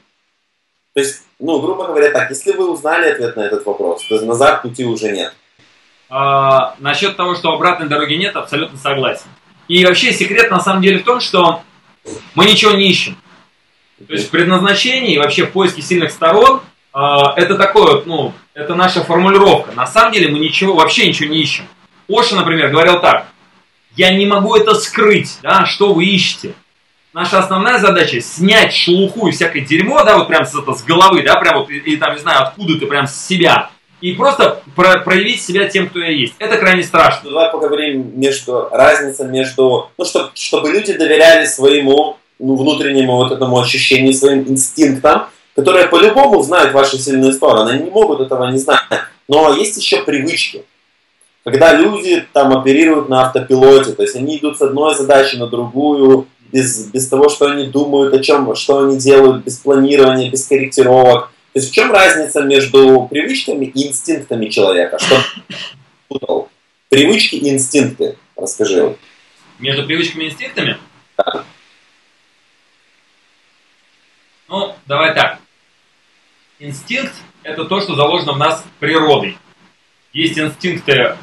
то 0.93 0.99
есть, 0.99 1.23
ну, 1.39 1.60
грубо 1.60 1.88
говоря, 1.88 2.12
так, 2.12 2.29
если 2.29 2.51
вы 2.51 2.71
узнали 2.71 3.10
ответ 3.10 3.36
на 3.36 3.41
этот 3.41 3.65
вопрос, 3.65 4.03
то 4.08 4.21
назад 4.21 4.62
пути 4.62 4.86
уже 4.86 5.12
нет. 5.12 5.34
А, 6.10 6.75
насчет 6.77 7.17
того, 7.17 7.34
что 7.36 7.51
обратной 7.51 7.88
дороги 7.88 8.13
нет, 8.13 8.36
абсолютно 8.36 8.77
согласен. 8.77 9.25
И 9.67 9.84
вообще 9.84 10.13
секрет 10.13 10.51
на 10.51 10.60
самом 10.60 10.84
деле 10.84 10.99
в 10.99 11.03
том, 11.03 11.19
что 11.19 11.63
мы 12.36 12.45
ничего 12.45 12.73
не 12.73 12.89
ищем. 12.89 13.17
То 14.08 14.13
есть 14.13 14.27
в 14.27 14.29
предназначении 14.29 15.15
и 15.15 15.17
вообще 15.17 15.45
в 15.45 15.51
поиске 15.51 15.82
сильных 15.82 16.12
сторон 16.12 16.62
э, 16.93 16.99
это 17.38 17.56
такое, 17.56 18.03
ну, 18.06 18.34
это 18.53 18.75
наша 18.75 19.03
формулировка. 19.03 19.71
На 19.71 19.88
самом 19.88 20.12
деле 20.12 20.29
мы 20.29 20.38
ничего, 20.38 20.75
вообще 20.75 21.08
ничего 21.08 21.29
не 21.29 21.41
ищем. 21.41 21.65
Оша, 22.08 22.36
например, 22.36 22.69
говорил 22.69 22.99
так. 22.99 23.27
Я 23.95 24.13
не 24.13 24.27
могу 24.27 24.56
это 24.56 24.75
скрыть, 24.75 25.39
да, 25.41 25.65
что 25.65 25.93
вы 25.93 26.06
ищете. 26.06 26.53
Наша 27.13 27.39
основная 27.39 27.78
задача 27.78 28.19
снять 28.21 28.73
шелуху 28.73 29.28
и 29.28 29.32
всякое 29.32 29.62
дерьмо, 29.62 30.04
да, 30.04 30.17
вот 30.17 30.28
прям 30.28 30.45
с, 30.45 30.56
это, 30.56 30.73
с 30.73 30.84
головы, 30.84 31.21
да, 31.21 31.36
прям 31.36 31.60
вот, 31.60 31.69
и, 31.69 31.95
там, 31.97 32.15
не 32.15 32.19
знаю, 32.19 32.41
откуда 32.41 32.80
ты, 32.80 32.88
прям 32.88 33.06
с 33.06 33.28
себя, 33.28 33.69
и 34.02 34.13
просто 34.13 34.63
про 34.76 34.97
проявить 34.97 35.41
себя 35.41 35.69
тем, 35.69 35.88
кто 35.88 35.99
я 35.99 36.10
есть. 36.10 36.34
Это 36.39 36.58
крайне 36.58 36.84
страшно. 36.84 37.21
Ну, 37.26 37.30
давай 37.32 37.52
поговорим 37.52 38.19
между 38.19 38.67
разница 38.69 39.26
между, 39.26 39.91
ну, 39.97 40.06
чтобы, 40.06 40.32
чтобы 40.34 40.71
люди 40.71 40.91
доверяли 40.93 41.45
своему 41.45 42.17
ну, 42.39 42.56
внутреннему 42.56 43.15
вот 43.15 43.32
этому 43.32 43.62
ощущению, 43.62 44.13
своим 44.13 44.47
инстинктам, 44.49 45.28
которые 45.56 45.88
по-любому 45.88 46.41
знают 46.41 46.73
ваши 46.73 46.97
сильные 46.97 47.32
стороны, 47.32 47.69
они 47.69 47.84
не 47.86 47.91
могут 47.91 48.19
этого 48.21 48.49
не 48.49 48.58
знать. 48.58 48.82
Но 49.30 49.54
есть 49.54 49.78
еще 49.78 50.02
привычки. 50.02 50.65
Когда 51.45 51.73
люди 51.73 52.26
там 52.34 52.58
оперируют 52.58 53.08
на 53.08 53.28
автопилоте, 53.28 53.93
то 53.93 54.02
есть 54.02 54.15
они 54.15 54.38
идут 54.38 54.58
с 54.58 54.62
одной 54.62 54.95
задачи 54.95 55.36
на 55.36 55.47
другую, 55.47 56.28
без, 56.54 56.86
без 56.86 57.08
того, 57.08 57.30
что 57.30 57.48
они 57.48 57.66
думают, 57.66 58.13
о 58.13 58.24
чем, 58.24 58.56
что 58.56 58.86
они 58.86 58.98
делают, 58.98 59.44
без 59.44 59.58
планирования, 59.58 60.30
без 60.30 60.48
корректировок. 60.48 61.32
То 61.52 61.60
есть 61.60 61.72
в 61.72 61.74
чем 61.74 61.92
разница 61.92 62.42
между 62.44 63.08
привычками 63.10 63.66
и 63.66 63.88
инстинктами 63.88 64.50
человека? 64.50 65.00
Что 65.00 65.18
путал? 66.08 66.50
Привычки 66.89 67.36
и 67.36 67.50
инстинкты. 67.50 68.18
Расскажи. 68.38 68.96
Между 69.60 69.86
привычками 69.86 70.26
и 70.26 70.30
инстинктами? 70.30 70.78
Да. 71.18 71.44
Ну, 74.48 74.76
давай 74.86 75.16
так. 75.16 75.39
Инстинкт– 76.60 77.13
это 77.44 77.66
то, 77.66 77.82
что 77.82 77.96
заложено 77.96 78.34
в 78.34 78.38
нас 78.38 78.63
природой. 78.80 79.38
Есть 80.13 80.38
инстинкты 80.38 80.93
э, 80.93 81.15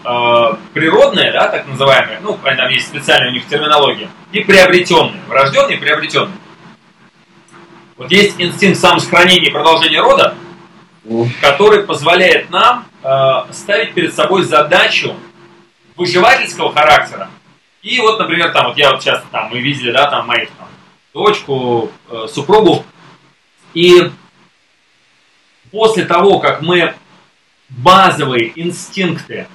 природные, 0.75 1.31
да, 1.31 1.47
так 1.47 1.69
называемые, 1.69 2.19
ну, 2.23 2.37
там 2.43 2.69
есть 2.71 2.89
специальная 2.89 3.31
у 3.31 3.33
них 3.33 3.47
терминология, 3.47 4.11
и 4.33 4.41
приобретенные, 4.41 5.23
врожденные 5.29 5.77
и 5.77 5.81
приобретенные. 5.81 6.37
Вот 7.97 8.11
есть 8.11 8.35
инстинкт 8.41 8.81
самосохранения 8.81 9.49
и 9.49 9.53
продолжения 9.53 10.01
рода, 10.01 10.35
который 11.41 11.85
позволяет 11.85 12.51
нам 12.51 12.85
э, 13.05 13.53
ставить 13.53 13.95
перед 13.95 14.13
собой 14.13 14.43
задачу 14.43 15.15
выживательского 15.95 16.73
характера. 16.73 17.31
И 17.83 18.01
вот, 18.01 18.19
например, 18.19 18.51
там, 18.53 18.67
вот 18.67 18.77
я 18.77 18.91
вот 18.91 19.03
сейчас, 19.03 19.23
там, 19.31 19.51
мы 19.51 19.61
видели, 19.61 19.93
да, 19.93 20.11
там, 20.11 20.27
моих 20.27 20.51
там, 20.59 20.67
дочку, 21.15 21.93
э, 22.09 22.27
супругу, 22.29 22.85
и 23.73 24.11
после 25.71 26.07
того, 26.07 26.41
как 26.41 26.61
мы 26.61 26.93
базовые 27.71 28.53
инстинкты 28.55 29.47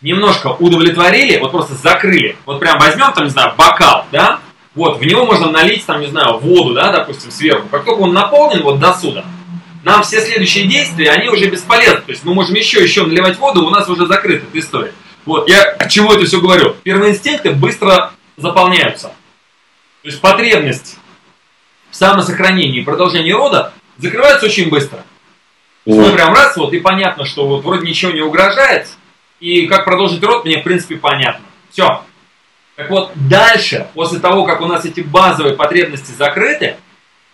немножко 0.00 0.48
удовлетворили, 0.48 1.38
вот 1.38 1.50
просто 1.50 1.74
закрыли, 1.74 2.36
вот 2.46 2.60
прям 2.60 2.78
возьмем 2.78 3.12
там, 3.12 3.24
не 3.24 3.30
знаю, 3.30 3.54
бокал, 3.56 4.06
да, 4.12 4.40
вот, 4.74 4.98
в 4.98 5.02
него 5.02 5.24
можно 5.24 5.50
налить, 5.50 5.86
там, 5.86 6.00
не 6.00 6.06
знаю, 6.06 6.38
воду, 6.38 6.74
да, 6.74 6.92
допустим, 6.92 7.30
сверху. 7.30 7.66
Как 7.68 7.84
только 7.84 8.00
он 8.00 8.12
наполнен 8.12 8.62
вот 8.62 8.78
до 8.78 8.92
сюда, 8.92 9.24
нам 9.84 10.02
все 10.02 10.20
следующие 10.20 10.66
действия, 10.66 11.10
они 11.10 11.28
уже 11.28 11.48
бесполезны. 11.48 12.02
То 12.02 12.12
есть 12.12 12.24
мы 12.24 12.34
можем 12.34 12.54
еще, 12.54 12.82
еще 12.82 13.04
наливать 13.04 13.38
воду, 13.38 13.64
у 13.64 13.70
нас 13.70 13.88
уже 13.88 14.06
закрыта 14.06 14.44
эта 14.44 14.58
история. 14.58 14.92
Вот, 15.24 15.48
я 15.48 15.72
к 15.72 15.88
чему 15.88 16.12
это 16.12 16.26
все 16.26 16.40
говорю? 16.40 16.76
Первые 16.82 17.12
инстинкты 17.12 17.52
быстро 17.52 18.12
заполняются. 18.36 19.08
То 20.02 20.08
есть 20.08 20.20
потребность 20.20 20.98
в 21.90 21.96
самосохранении 21.96 22.82
и 22.82 22.84
продолжении 22.84 23.32
рода 23.32 23.72
закрывается 23.96 24.46
очень 24.46 24.68
быстро. 24.68 25.04
Ну, 25.86 26.12
прям 26.12 26.34
раз, 26.34 26.56
вот, 26.56 26.72
и 26.72 26.80
понятно, 26.80 27.24
что 27.24 27.46
вот 27.46 27.62
вроде 27.64 27.86
ничего 27.86 28.10
не 28.10 28.20
угрожает, 28.20 28.88
и 29.38 29.66
как 29.68 29.84
продолжить 29.84 30.22
род, 30.22 30.44
мне 30.44 30.58
в 30.58 30.64
принципе 30.64 30.96
понятно. 30.96 31.46
Все. 31.70 32.02
Так 32.74 32.90
вот, 32.90 33.12
дальше, 33.14 33.86
после 33.94 34.18
того, 34.18 34.44
как 34.44 34.60
у 34.60 34.66
нас 34.66 34.84
эти 34.84 35.00
базовые 35.00 35.54
потребности 35.54 36.10
закрыты, 36.10 36.76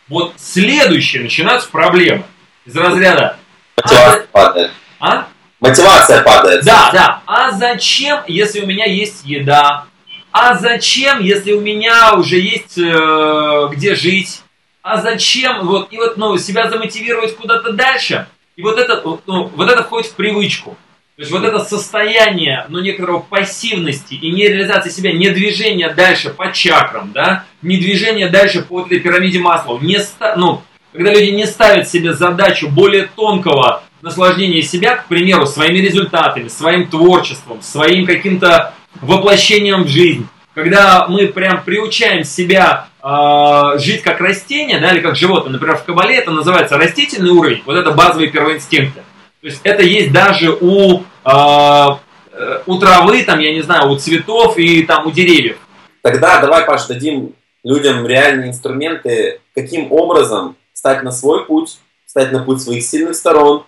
вот 0.09 0.35
следующие 0.37 1.23
начинаются 1.23 1.71
проблемы. 1.71 2.25
Из 2.67 2.77
разряда... 2.77 3.39
Мотивация 3.77 4.23
а, 4.23 4.27
падает. 4.31 4.71
А? 5.01 5.27
Мотивация 5.59 6.23
падает. 6.23 6.65
Да, 6.65 6.91
да. 6.93 7.23
А 7.27 7.51
зачем, 7.53 8.21
если 8.27 8.61
у 8.61 8.67
меня 8.67 8.85
есть 8.85 9.25
еда? 9.25 9.87
А 10.31 10.55
зачем, 10.57 11.21
если 11.21 11.53
у 11.53 11.61
меня 11.61 12.15
уже 12.15 12.39
есть 12.39 12.79
э, 12.79 13.69
где 13.73 13.95
жить? 13.95 14.43
А 14.83 15.01
зачем? 15.01 15.67
Вот, 15.67 15.93
и 15.93 15.97
вот 15.97 16.19
ну, 16.19 16.37
себя 16.37 16.69
замотивировать 16.69 17.35
куда-то 17.37 17.73
дальше– 17.73 18.27
и 18.57 18.63
вот 18.63 18.79
это, 18.79 19.03
ну, 19.27 19.51
вот 19.55 19.71
это 19.71 19.83
входит 19.83 20.11
в 20.11 20.15
привычку. 20.15 20.77
То 21.17 21.23
есть 21.23 21.31
вот 21.31 21.45
это 21.45 21.59
состояние, 21.61 22.65
ну, 22.69 22.81
некоторого 22.81 23.21
пассивности 23.21 24.15
и 24.15 24.33
нереализации 24.33 24.91
себя, 24.91 25.13
не 25.13 25.29
движение 25.31 25.91
дальше 25.91 26.31
по 26.31 26.51
чакрам, 26.53 27.13
да, 27.13 27.45
не 27.61 27.77
движение 27.77 28.29
дальше 28.29 28.63
по 28.63 28.81
этой 28.83 28.99
пирамиде 28.99 29.39
масла, 29.39 29.79
не 29.79 29.99
ста, 29.99 30.37
ну, 30.37 30.63
когда 30.93 31.13
люди 31.13 31.31
не 31.31 31.47
ставят 31.47 31.89
себе 31.89 32.15
задачу 32.15 32.69
более 32.69 33.09
тонкого 33.15 33.83
наслаждения 34.01 34.63
себя, 34.63 34.97
к 34.97 35.07
примеру, 35.07 35.47
своими 35.47 35.79
результатами, 35.79 36.49
своим 36.49 36.89
творчеством, 36.89 37.63
своим 37.63 38.05
каким-то 38.05 38.75
воплощением 39.01 39.85
в 39.85 39.89
жизнь, 39.89 40.27
когда 40.55 41.07
мы 41.09 41.29
прям 41.29 41.63
приучаем 41.63 42.25
себя 42.25 42.89
э, 43.03 43.79
жить 43.79 44.03
как 44.03 44.21
растение, 44.21 44.81
да, 44.81 44.93
или 44.93 45.01
как 45.01 45.17
животное, 45.17 45.53
например, 45.53 45.77
в 45.77 45.85
кабале 45.85 46.17
это 46.17 46.31
называется 46.31 46.77
растительный 46.77 47.31
уровень, 47.31 47.63
вот 47.65 47.77
это 47.77 47.91
базовые 47.93 48.31
первоинстинкты. 48.31 49.01
То 49.41 49.47
есть 49.47 49.61
это 49.65 49.83
есть 49.83 50.13
даже 50.13 50.53
у, 50.53 51.03
э, 51.25 51.87
у 52.67 52.79
травы, 52.79 53.25
там, 53.25 53.41
я 53.41 53.53
не 53.53 53.63
знаю, 53.63 53.91
у 53.91 53.97
цветов 53.97 54.59
и 54.59 54.83
там 54.85 55.07
у 55.07 55.11
деревьев. 55.11 55.57
Тогда 56.03 56.41
давай, 56.41 56.65
Паш, 56.65 56.87
дадим 56.87 57.35
людям 57.65 58.07
реальные 58.07 58.51
инструменты, 58.51 59.41
каким 59.55 59.91
образом 59.91 60.57
стать 60.73 61.03
на 61.03 61.13
свой 61.13 61.45
путь, 61.47 61.79
стать 62.07 62.33
на 62.33 62.43
путь 62.43 62.61
своих 62.61 62.85
сильных 62.85 63.15
сторон. 63.15 63.65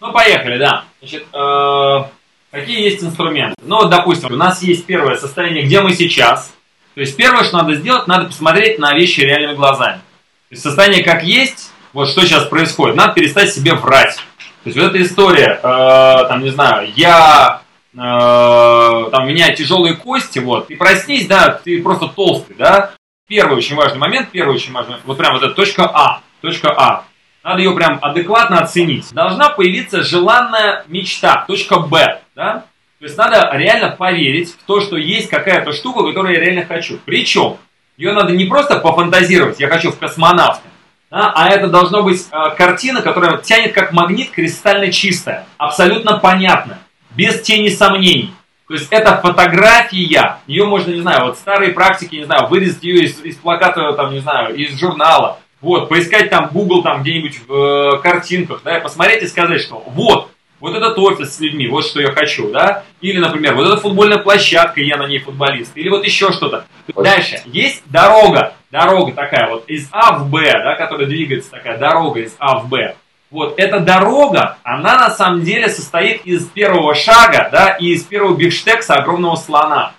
Ну, 0.00 0.12
поехали, 0.12 0.58
да. 0.58 0.84
Значит, 1.00 1.24
э, 1.32 2.17
Какие 2.50 2.82
есть 2.82 3.04
инструменты? 3.04 3.56
Ну, 3.62 3.76
вот, 3.76 3.90
допустим, 3.90 4.32
у 4.32 4.36
нас 4.36 4.62
есть 4.62 4.86
первое 4.86 5.16
состояние, 5.16 5.64
где 5.64 5.80
мы 5.80 5.92
сейчас. 5.92 6.54
То 6.94 7.00
есть 7.00 7.16
первое, 7.16 7.44
что 7.44 7.58
надо 7.58 7.74
сделать, 7.74 8.08
надо 8.08 8.26
посмотреть 8.26 8.78
на 8.78 8.94
вещи 8.94 9.20
реальными 9.20 9.54
глазами. 9.54 10.00
То 10.48 10.52
есть 10.52 10.62
состояние 10.62 11.04
как 11.04 11.22
есть, 11.22 11.70
вот 11.92 12.08
что 12.08 12.22
сейчас 12.22 12.46
происходит, 12.46 12.96
надо 12.96 13.12
перестать 13.12 13.52
себе 13.52 13.74
врать. 13.74 14.16
То 14.64 14.70
есть 14.70 14.78
вот 14.78 14.86
эта 14.86 15.02
история, 15.02 15.60
э, 15.62 16.28
там, 16.28 16.42
не 16.42 16.50
знаю, 16.50 16.90
я, 16.96 17.60
э, 17.92 17.98
там, 17.98 19.24
у 19.24 19.26
меня 19.26 19.54
тяжелые 19.54 19.94
кости, 19.94 20.38
вот, 20.38 20.70
и 20.70 20.74
проснись, 20.74 21.26
да, 21.26 21.50
ты 21.50 21.82
просто 21.82 22.08
толстый, 22.08 22.56
да. 22.56 22.92
Первый 23.28 23.58
очень 23.58 23.76
важный 23.76 23.98
момент, 23.98 24.30
первый 24.30 24.56
очень 24.56 24.72
важный 24.72 24.96
вот 25.04 25.18
прям 25.18 25.34
вот 25.34 25.42
эта 25.42 25.54
точка 25.54 25.84
А, 25.84 26.22
точка 26.40 26.72
А. 26.74 27.04
Надо 27.48 27.62
ее 27.62 27.74
прям 27.74 27.98
адекватно 28.02 28.58
оценить. 28.58 29.10
Должна 29.14 29.48
появиться 29.48 30.02
желанная 30.02 30.84
мечта, 30.86 31.46
точка 31.48 31.80
Б. 31.80 32.20
Да? 32.36 32.64
То 32.98 33.04
есть 33.06 33.16
надо 33.16 33.48
реально 33.54 33.88
поверить 33.88 34.52
в 34.52 34.66
то, 34.66 34.82
что 34.82 34.98
есть 34.98 35.30
какая-то 35.30 35.72
штука, 35.72 36.04
которую 36.04 36.34
я 36.34 36.40
реально 36.40 36.66
хочу. 36.66 36.98
Причем 37.06 37.56
ее 37.96 38.12
надо 38.12 38.34
не 38.34 38.44
просто 38.44 38.78
пофантазировать, 38.80 39.60
я 39.60 39.68
хочу 39.68 39.92
в 39.92 39.98
космонавта, 39.98 40.68
да, 41.10 41.32
а 41.34 41.48
это 41.48 41.68
должна 41.68 42.02
быть 42.02 42.26
э, 42.30 42.50
картина, 42.54 43.00
которая 43.00 43.38
тянет 43.38 43.72
как 43.72 43.92
магнит, 43.92 44.30
кристально 44.30 44.92
чистая, 44.92 45.46
абсолютно 45.56 46.18
понятная, 46.18 46.80
без 47.16 47.40
тени 47.40 47.70
сомнений. 47.70 48.34
То 48.68 48.74
есть 48.74 48.88
это 48.90 49.16
фотография, 49.22 50.36
ее 50.46 50.66
можно, 50.66 50.90
не 50.90 51.00
знаю, 51.00 51.24
вот 51.24 51.38
старые 51.38 51.72
практики, 51.72 52.16
не 52.16 52.24
знаю, 52.24 52.48
вырезать 52.48 52.82
ее 52.82 53.04
из, 53.04 53.18
из 53.22 53.36
плаката, 53.36 53.94
там, 53.94 54.12
не 54.12 54.18
знаю, 54.18 54.54
из 54.54 54.78
журнала, 54.78 55.38
вот, 55.60 55.88
поискать 55.88 56.30
там 56.30 56.50
Google 56.52 56.82
там 56.82 57.02
где-нибудь 57.02 57.40
в 57.46 57.52
э, 57.52 57.98
картинках, 57.98 58.62
да, 58.64 58.78
и 58.78 58.82
посмотреть 58.82 59.22
и 59.22 59.26
сказать, 59.26 59.60
что 59.60 59.82
вот, 59.86 60.30
вот 60.60 60.74
этот 60.74 60.98
офис 60.98 61.36
с 61.36 61.40
людьми, 61.40 61.68
вот 61.68 61.84
что 61.84 62.00
я 62.00 62.12
хочу, 62.12 62.50
да? 62.50 62.84
Или, 63.00 63.18
например, 63.18 63.54
вот 63.54 63.66
эта 63.66 63.76
футбольная 63.76 64.18
площадка, 64.18 64.80
я 64.80 64.96
на 64.96 65.06
ней 65.06 65.18
футболист. 65.20 65.76
Или 65.76 65.88
вот 65.88 66.04
еще 66.04 66.32
что-то. 66.32 66.64
Дальше. 66.96 67.40
Есть 67.46 67.82
дорога, 67.86 68.54
дорога 68.70 69.12
такая 69.12 69.48
вот 69.48 69.68
из 69.68 69.88
А 69.92 70.18
в 70.18 70.30
Б, 70.30 70.52
да, 70.52 70.74
которая 70.74 71.06
двигается 71.06 71.50
такая 71.50 71.78
дорога 71.78 72.20
из 72.20 72.34
А 72.38 72.58
в 72.58 72.68
Б. 72.68 72.96
Вот 73.30 73.58
эта 73.58 73.80
дорога, 73.80 74.56
она 74.62 74.96
на 74.96 75.10
самом 75.10 75.42
деле 75.42 75.68
состоит 75.68 76.24
из 76.24 76.46
первого 76.46 76.94
шага, 76.94 77.50
да, 77.52 77.76
и 77.78 77.88
из 77.88 78.02
первого 78.04 78.34
бифштекса 78.34 78.94
огромного 78.94 79.36
слона. 79.36 79.92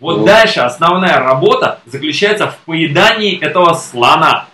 Вот 0.00 0.22
О. 0.22 0.24
дальше 0.24 0.60
основная 0.60 1.20
работа 1.20 1.78
заключается 1.86 2.48
в 2.48 2.58
поедании 2.66 3.40
этого 3.40 3.74
слона. 3.74 4.46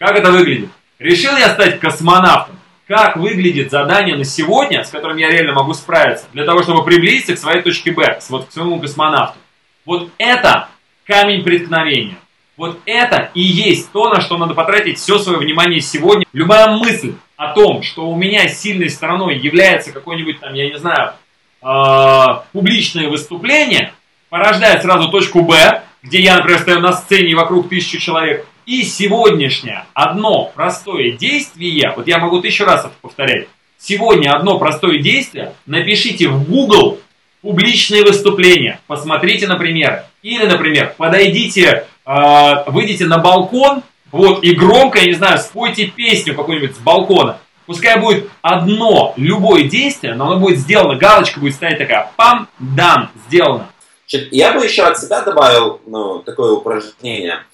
Как 0.00 0.18
это 0.18 0.32
выглядит? 0.32 0.70
Решил 0.98 1.36
я 1.36 1.50
стать 1.50 1.78
космонавтом 1.78 2.56
как 2.88 3.16
выглядит 3.16 3.70
задание 3.70 4.16
на 4.16 4.24
сегодня, 4.24 4.82
с 4.82 4.90
которым 4.90 5.16
я 5.16 5.30
реально 5.30 5.52
могу 5.52 5.74
справиться, 5.74 6.26
для 6.32 6.44
того, 6.44 6.64
чтобы 6.64 6.84
приблизиться 6.84 7.36
к 7.36 7.38
своей 7.38 7.62
точке 7.62 7.92
Б, 7.92 8.18
вот 8.30 8.46
к 8.46 8.50
своему 8.50 8.80
космонавту. 8.80 9.38
Вот 9.86 10.10
это 10.18 10.66
камень 11.06 11.44
преткновения. 11.44 12.16
Вот 12.56 12.80
это 12.86 13.30
и 13.32 13.42
есть 13.42 13.92
то, 13.92 14.08
на 14.12 14.20
что 14.20 14.38
надо 14.38 14.54
потратить 14.54 14.98
все 14.98 15.20
свое 15.20 15.38
внимание 15.38 15.80
сегодня. 15.80 16.26
Любая 16.32 16.76
мысль 16.78 17.14
о 17.36 17.52
том, 17.52 17.84
что 17.84 18.10
у 18.10 18.16
меня 18.16 18.48
сильной 18.48 18.90
стороной 18.90 19.38
является 19.38 19.92
какое-нибудь 19.92 20.40
там, 20.40 20.54
я 20.54 20.68
не 20.68 20.76
знаю, 20.76 21.12
э, 21.62 22.24
публичное 22.52 23.08
выступление, 23.08 23.92
порождает 24.30 24.82
сразу 24.82 25.10
точку 25.10 25.42
Б, 25.42 25.84
где 26.02 26.20
я, 26.20 26.38
например, 26.38 26.58
стою 26.58 26.80
на 26.80 26.92
сцене 26.92 27.36
вокруг 27.36 27.68
тысячи 27.68 28.00
человек, 28.00 28.48
и 28.66 28.82
сегодняшнее 28.82 29.84
одно 29.94 30.52
простое 30.54 31.12
действие, 31.12 31.92
вот 31.96 32.06
я 32.06 32.18
могу 32.18 32.40
тысячу 32.40 32.64
раз 32.64 32.80
это 32.80 32.94
повторять, 33.00 33.48
сегодня 33.78 34.32
одно 34.32 34.58
простое 34.58 34.98
действие, 34.98 35.54
напишите 35.66 36.28
в 36.28 36.48
Google 36.48 37.00
публичные 37.42 38.04
выступления, 38.04 38.80
посмотрите 38.86 39.46
на 39.46 39.56
примеры. 39.56 40.04
Или, 40.22 40.44
например, 40.46 40.94
подойдите, 40.96 41.86
э, 42.04 42.54
выйдите 42.66 43.06
на 43.06 43.18
балкон, 43.18 43.82
вот, 44.12 44.42
и 44.44 44.54
громко, 44.54 44.98
я 44.98 45.06
не 45.06 45.14
знаю, 45.14 45.38
спойте 45.38 45.86
песню 45.86 46.34
какую-нибудь 46.34 46.76
с 46.76 46.78
балкона. 46.78 47.38
Пускай 47.66 48.00
будет 48.00 48.28
одно, 48.42 49.14
любое 49.16 49.64
действие, 49.64 50.14
но 50.14 50.26
оно 50.26 50.40
будет 50.40 50.58
сделано, 50.58 50.96
галочка 50.96 51.38
будет 51.38 51.54
стоять 51.54 51.78
такая, 51.78 52.10
пам, 52.16 52.48
дан, 52.58 53.10
сделано. 53.28 53.68
Я 54.32 54.52
бы 54.52 54.64
еще 54.64 54.82
от 54.82 54.98
себя 54.98 55.22
добавил 55.22 55.80
ну, 55.86 56.18
такое 56.18 56.52
упражнение. 56.52 57.44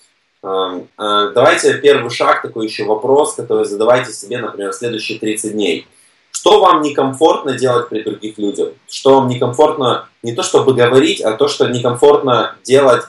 Эм, 0.47 0.89
э, 0.97 1.33
давайте 1.35 1.77
первый 1.79 2.09
шаг, 2.09 2.43
такой 2.43 2.67
еще 2.67 2.85
вопрос, 2.85 3.35
который 3.35 3.65
задавайте 3.65 4.13
себе, 4.13 4.39
например, 4.39 4.71
в 4.71 4.77
следующие 4.77 5.19
30 5.19 5.53
дней. 5.53 5.89
Что 6.31 6.61
вам 6.61 6.83
некомфортно 6.83 7.59
делать 7.59 7.89
при 7.89 8.05
других 8.05 8.39
людях? 8.39 8.75
Что 8.89 9.17
вам 9.17 9.29
некомфортно 9.29 10.09
не 10.23 10.35
то 10.35 10.45
чтобы 10.45 10.75
говорить, 10.75 11.21
а 11.21 11.33
то, 11.33 11.49
что 11.49 11.67
некомфортно 11.67 12.55
делать 12.63 13.03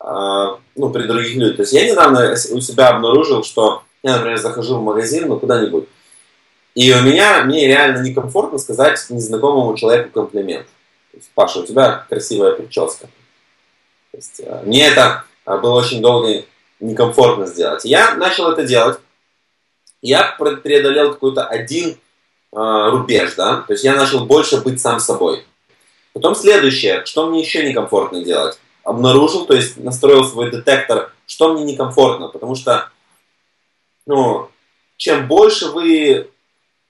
э, 0.00 0.04
ну, 0.04 0.90
при 0.90 1.04
других 1.04 1.34
людях. 1.36 1.56
То 1.56 1.62
есть 1.62 1.72
я 1.72 1.90
недавно 1.90 2.32
у 2.32 2.60
себя 2.60 2.90
обнаружил, 2.90 3.42
что 3.42 3.84
я, 4.02 4.16
например, 4.16 4.36
захожу 4.36 4.76
в 4.76 4.82
магазин, 4.82 5.28
ну 5.28 5.38
куда-нибудь, 5.38 5.88
и 6.74 6.92
у 6.92 7.00
меня, 7.00 7.42
мне 7.44 7.68
реально 7.68 8.02
некомфортно 8.02 8.58
сказать 8.58 8.98
незнакомому 9.08 9.74
человеку 9.76 10.10
комплимент. 10.10 10.66
Паша, 11.34 11.60
у 11.60 11.66
тебя 11.66 12.04
красивая 12.10 12.52
прическа. 12.52 13.06
То 14.10 14.16
есть, 14.18 14.42
э, 14.44 14.62
мне 14.66 14.88
это 14.88 15.24
было 15.46 15.78
очень 15.78 16.02
долго 16.02 16.44
некомфортно 16.82 17.46
сделать. 17.46 17.84
Я 17.84 18.14
начал 18.16 18.50
это 18.50 18.64
делать. 18.64 18.98
Я 20.02 20.32
преодолел 20.32 21.12
какой-то 21.12 21.44
один 21.46 21.90
э, 21.90 21.96
рубеж, 22.90 23.34
да, 23.36 23.62
то 23.62 23.72
есть 23.72 23.84
я 23.84 23.94
начал 23.94 24.26
больше 24.26 24.60
быть 24.60 24.80
сам 24.80 24.98
собой. 24.98 25.44
Потом 26.12 26.34
следующее, 26.34 27.04
что 27.06 27.28
мне 27.28 27.40
еще 27.40 27.64
некомфортно 27.66 28.24
делать? 28.24 28.58
Обнаружил, 28.82 29.46
то 29.46 29.54
есть 29.54 29.76
настроил 29.76 30.24
свой 30.24 30.50
детектор, 30.50 31.12
что 31.26 31.54
мне 31.54 31.64
некомфортно, 31.64 32.28
потому 32.28 32.56
что, 32.56 32.90
ну, 34.06 34.50
чем 34.96 35.28
больше 35.28 35.68
вы 35.68 36.28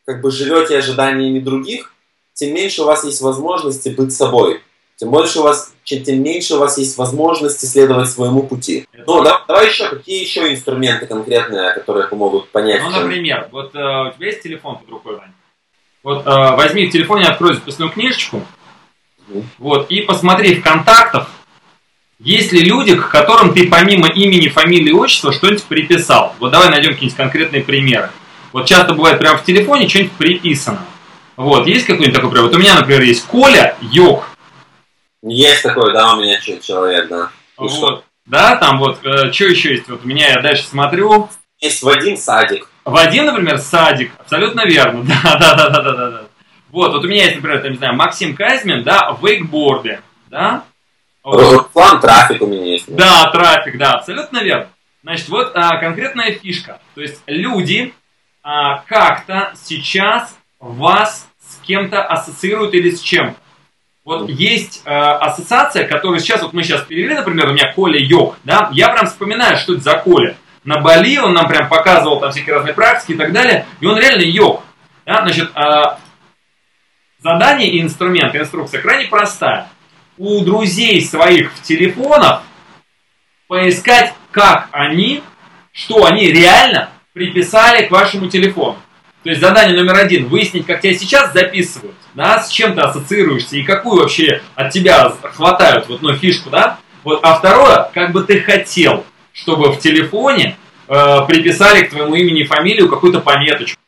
как 0.07 0.23
бы 0.23 0.31
живете 0.31 0.79
ожиданиями 0.79 1.39
других, 1.39 1.95
тем 2.33 2.55
меньше 2.55 2.83
у 2.83 2.87
вас 2.87 3.05
есть 3.05 3.21
возможности 3.21 3.91
быть 3.91 4.15
собой. 4.15 4.63
Тем 5.03 5.11
больше 5.11 5.41
у 5.41 5.43
вас, 5.43 5.75
тем 5.83 6.23
меньше 6.23 6.55
у 6.55 6.59
вас 6.61 6.79
есть 6.79 6.97
возможности 6.97 7.67
следовать 7.67 8.09
своему 8.09 8.45
пути. 8.45 8.87
Ну, 9.05 9.25
да, 9.25 9.43
давай 9.49 9.67
еще, 9.67 9.89
какие 9.89 10.23
еще 10.23 10.53
инструменты 10.53 11.07
конкретные, 11.07 11.75
которые 11.75 12.07
помогут 12.07 12.51
понять? 12.51 12.81
Ну, 12.85 12.91
например, 12.91 13.49
вот 13.51 13.75
э, 13.75 13.79
у 13.79 14.13
тебя 14.13 14.27
есть 14.27 14.45
телефон 14.45 14.79
под 14.79 14.89
рукой, 14.89 15.17
Вань? 15.17 15.33
Вот 16.05 16.25
э, 16.25 16.31
возьми 16.55 16.87
в 16.87 16.93
телефоне, 16.93 17.25
открой 17.25 17.55
записную 17.55 17.91
книжечку, 17.91 18.43
mm. 19.29 19.43
вот, 19.59 19.91
и 19.91 20.03
посмотри 20.03 20.55
в 20.55 20.63
контактах, 20.63 21.29
есть 22.21 22.53
ли 22.53 22.61
люди, 22.61 22.95
к 22.95 23.09
которым 23.09 23.53
ты 23.53 23.69
помимо 23.69 24.07
имени, 24.07 24.47
фамилии, 24.47 24.93
отчества 24.93 25.33
что-нибудь 25.33 25.65
приписал. 25.65 26.37
Вот 26.39 26.53
давай 26.53 26.71
найдем 26.71 26.93
какие-нибудь 26.93 27.17
конкретные 27.17 27.65
примеры. 27.65 28.11
Вот 28.53 28.67
часто 28.67 28.95
бывает 28.95 29.19
прямо 29.19 29.37
в 29.37 29.45
телефоне 29.45 29.89
что-нибудь 29.89 30.13
приписано. 30.13 30.87
Вот, 31.35 31.67
есть 31.67 31.87
какой-нибудь 31.87 32.15
такой 32.15 32.31
пример? 32.31 32.47
Вот 32.47 32.55
у 32.55 32.61
меня, 32.61 32.77
например, 32.77 33.03
есть 33.03 33.27
Коля 33.27 33.77
Йог. 33.81 34.29
Есть 35.23 35.63
такой, 35.63 35.93
да, 35.93 36.15
у 36.15 36.21
меня 36.21 36.39
человек, 36.41 37.09
да. 37.09 37.31
И 37.59 37.63
вот. 37.63 37.71
что? 37.71 38.05
Да, 38.27 38.57
там 38.57 38.79
вот, 38.79 39.05
э, 39.05 39.33
что 39.33 39.45
еще 39.45 39.75
есть? 39.75 39.89
Вот 39.89 40.05
у 40.05 40.09
меня, 40.09 40.29
я 40.29 40.41
дальше 40.41 40.65
смотрю. 40.65 41.29
Есть 41.61 41.83
Вадим 41.83 42.17
Садик. 42.17 42.69
Вадим, 42.85 43.27
например, 43.27 43.59
Садик, 43.59 44.13
абсолютно 44.19 44.65
верно, 44.65 45.05
да, 45.23 45.39
да, 45.39 45.55
да, 45.55 45.69
да, 45.69 45.81
да, 45.81 46.11
да. 46.11 46.25
Вот, 46.71 46.93
вот 46.93 47.05
у 47.05 47.09
меня 47.09 47.25
есть, 47.25 47.37
например, 47.37 47.61
там, 47.61 47.73
не 47.73 47.79
знаю, 47.79 47.95
Максим 47.95 48.35
Казьмин, 48.35 48.83
да, 48.83 49.13
в 49.13 49.27
вейкборде, 49.27 50.03
да. 50.29 50.65
Руслан 51.23 52.01
Трафик 52.01 52.43
у 52.43 52.47
меня 52.47 52.65
есть. 52.65 52.93
Да, 52.93 53.31
трафик, 53.31 53.79
да, 53.79 53.93
абсолютно 53.93 54.43
верно. 54.43 54.69
Значит, 55.03 55.29
вот 55.29 55.53
а, 55.55 55.79
конкретная 55.79 56.33
фишка. 56.33 56.81
То 56.95 57.01
есть 57.01 57.23
люди 57.27 57.95
а, 58.43 58.79
как-то 58.89 59.53
сейчас 59.63 60.37
вас 60.59 61.29
с 61.41 61.57
кем-то 61.65 62.03
ассоциируют 62.05 62.75
или 62.75 62.91
с 62.91 63.01
чем. 63.01 63.37
Вот 64.05 64.29
есть 64.29 64.83
э, 64.85 64.91
ассоциация, 64.91 65.87
которую 65.87 66.19
сейчас, 66.19 66.43
вот 66.43 66.53
мы 66.53 66.65
сейчас 66.65 66.83
перевели, 66.83 67.15
например, 67.15 67.49
у 67.49 67.53
меня 67.53 67.73
Коля 67.73 68.01
Йог, 68.01 68.37
да, 68.43 68.69
я 68.73 68.89
прям 68.89 69.07
вспоминаю, 69.07 69.57
что 69.57 69.75
это 69.75 69.83
за 69.83 69.95
Коля. 69.99 70.37
На 70.65 70.81
Бали 70.81 71.19
он 71.19 71.35
нам 71.35 71.49
прям 71.49 71.69
показывал 71.69 72.21
там 72.21 72.31
всякие 72.31 72.55
разные 72.55 72.75
практики 72.75 73.13
и 73.13 73.17
так 73.17 73.33
далее, 73.33 73.67
и 73.81 73.87
он 73.87 73.99
реально 73.99 74.23
йог. 74.23 74.63
Да? 75.05 75.23
Значит, 75.23 75.51
э, 75.57 75.83
задание 77.19 77.69
и 77.69 77.83
инструмент, 77.83 78.35
инструкция 78.35 78.81
крайне 78.81 79.09
простая. 79.09 79.69
У 80.19 80.45
друзей 80.45 81.01
своих 81.03 81.53
в 81.53 81.63
телефонах 81.63 82.43
поискать, 83.49 84.15
как 84.31 84.69
они, 84.71 85.23
что 85.73 86.05
они 86.07 86.29
реально 86.29 86.91
приписали 87.13 87.87
к 87.87 87.91
вашему 87.91 88.29
телефону. 88.29 88.79
То 89.23 89.31
есть 89.31 89.41
задание 89.41 89.77
номер 89.77 89.97
один– 89.97 90.27
выяснить, 90.29 90.67
как 90.67 90.81
тебя 90.81 90.95
сейчас 90.95 91.33
записывают, 91.33 91.95
да, 92.15 92.43
с 92.43 92.51
чем 92.51 92.75
ты 92.75 92.81
ассоциируешься 92.81 93.57
и 93.57 93.63
какую 93.63 94.01
вообще 94.01 94.43
от 94.57 94.73
тебя 94.73 95.11
хватают 95.23 95.89
вот, 95.89 96.03
ну, 96.03 96.15
фишку, 96.15 96.51
да. 96.51 96.79
Вот, 97.05 97.21
а 97.23 97.35
второе, 97.35 97.89
как 97.95 98.13
бы 98.13 98.25
ты 98.25 98.41
хотел, 98.41 99.05
чтобы 99.33 99.73
в 99.73 99.79
телефоне 99.79 100.57
э, 100.89 101.19
приписали 101.29 101.85
к 101.85 101.91
твоему 101.91 102.15
имени 102.15 102.41
и 102.43 102.47
фамилию 102.47 102.89
какую-то 102.89 103.21
пометочку. 103.21 103.81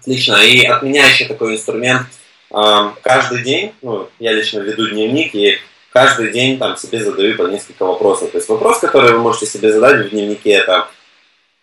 Отлично. 0.00 0.36
И 0.36 0.64
от 0.64 0.82
меня 0.82 1.06
еще 1.06 1.26
такой 1.26 1.54
инструмент. 1.54 2.06
Э, 2.50 2.90
каждый 3.02 3.42
день, 3.42 3.72
ну, 3.82 4.08
я 4.18 4.32
лично 4.32 4.60
веду 4.60 4.88
дневник, 4.88 5.34
и 5.34 5.58
каждый 5.92 6.32
день 6.32 6.58
там 6.58 6.76
себе 6.78 7.02
задаю 7.02 7.36
по 7.36 7.42
несколько 7.42 7.84
вопросов. 7.84 8.30
То 8.30 8.38
есть 8.38 8.48
вопрос, 8.48 8.78
который 8.78 9.12
вы 9.12 9.18
можете 9.18 9.44
себе 9.46 9.70
задать 9.72 10.06
в 10.06 10.10
дневнике, 10.10 10.52
это 10.52 10.88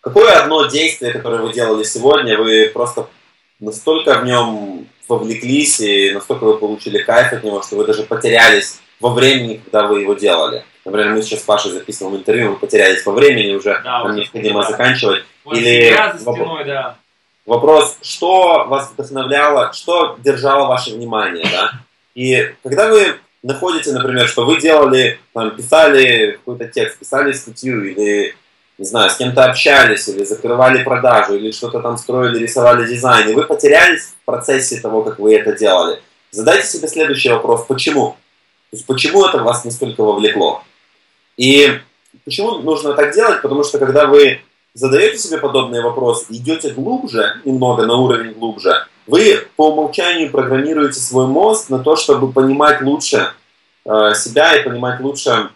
Какое 0.06 0.34
одно 0.34 0.66
действие, 0.66 1.12
которое 1.12 1.42
вы 1.42 1.52
делали 1.52 1.82
сегодня, 1.82 2.38
вы 2.38 2.70
просто 2.72 3.08
настолько 3.58 4.20
в 4.20 4.24
нем 4.24 4.86
вовлеклись 5.08 5.80
и 5.80 6.12
настолько 6.12 6.44
вы 6.44 6.58
получили 6.58 6.98
кайф 6.98 7.32
от 7.32 7.42
него, 7.42 7.60
что 7.60 7.74
вы 7.74 7.84
даже 7.84 8.04
потерялись 8.04 8.78
во 9.00 9.10
времени, 9.10 9.60
когда 9.64 9.88
вы 9.88 10.02
его 10.02 10.14
делали. 10.14 10.64
Например, 10.84 11.12
мы 11.12 11.22
сейчас 11.22 11.40
с 11.40 11.42
Пашей 11.42 11.72
записываем 11.72 12.18
интервью, 12.18 12.50
мы 12.50 12.56
потерялись 12.56 13.04
во 13.04 13.10
времени 13.10 13.56
уже, 13.56 13.80
да, 13.82 14.04
нам 14.04 14.14
необходимо 14.14 14.62
да. 14.62 14.70
заканчивать. 14.70 15.24
Вот 15.42 15.56
Или 15.56 15.92
стеной, 16.20 16.64
да. 16.64 16.98
вопрос, 17.44 17.98
что 18.00 18.64
вас 18.68 18.92
вдохновляло, 18.92 19.72
что 19.72 20.16
держало 20.20 20.68
ваше 20.68 20.94
внимание, 20.94 21.48
да? 21.50 21.72
И 22.14 22.54
когда 22.62 22.90
вы 22.90 23.16
находите, 23.42 23.90
например, 23.90 24.28
что 24.28 24.46
вы 24.46 24.60
делали, 24.60 25.18
там, 25.32 25.50
писали 25.56 26.38
какой-то 26.38 26.68
текст, 26.68 26.96
писали 26.96 27.32
статью 27.32 27.82
или 27.90 28.36
не 28.78 28.84
знаю, 28.84 29.10
с 29.10 29.16
кем-то 29.16 29.44
общались, 29.44 30.08
или 30.08 30.24
закрывали 30.24 30.84
продажу, 30.84 31.34
или 31.34 31.50
что-то 31.50 31.80
там 31.80 31.96
строили, 31.96 32.38
рисовали 32.38 32.86
дизайн, 32.86 33.28
и 33.30 33.34
вы 33.34 33.44
потерялись 33.44 34.14
в 34.20 34.24
процессе 34.24 34.80
того, 34.80 35.02
как 35.02 35.18
вы 35.18 35.34
это 35.34 35.56
делали, 35.56 36.00
задайте 36.30 36.66
себе 36.66 36.88
следующий 36.88 37.30
вопрос, 37.30 37.64
почему? 37.66 38.16
То 38.70 38.76
есть, 38.76 38.86
почему 38.86 39.24
это 39.24 39.38
вас 39.38 39.64
настолько 39.64 40.02
вовлекло? 40.02 40.62
И 41.36 41.78
почему 42.24 42.58
нужно 42.58 42.94
так 42.94 43.14
делать? 43.14 43.40
Потому 43.42 43.64
что 43.64 43.78
когда 43.78 44.06
вы 44.06 44.40
задаете 44.74 45.18
себе 45.18 45.38
подобные 45.38 45.82
вопросы, 45.82 46.26
идете 46.30 46.70
глубже, 46.70 47.40
немного 47.44 47.86
на 47.86 47.96
уровень 47.96 48.32
глубже, 48.32 48.86
вы 49.06 49.46
по 49.56 49.70
умолчанию 49.70 50.30
программируете 50.30 51.00
свой 51.00 51.26
мозг 51.26 51.70
на 51.70 51.78
то, 51.78 51.96
чтобы 51.96 52.32
понимать 52.32 52.82
лучше 52.82 53.32
э, 53.84 54.14
себя 54.14 54.56
и 54.56 54.64
понимать 54.64 55.00
лучше 55.00 55.50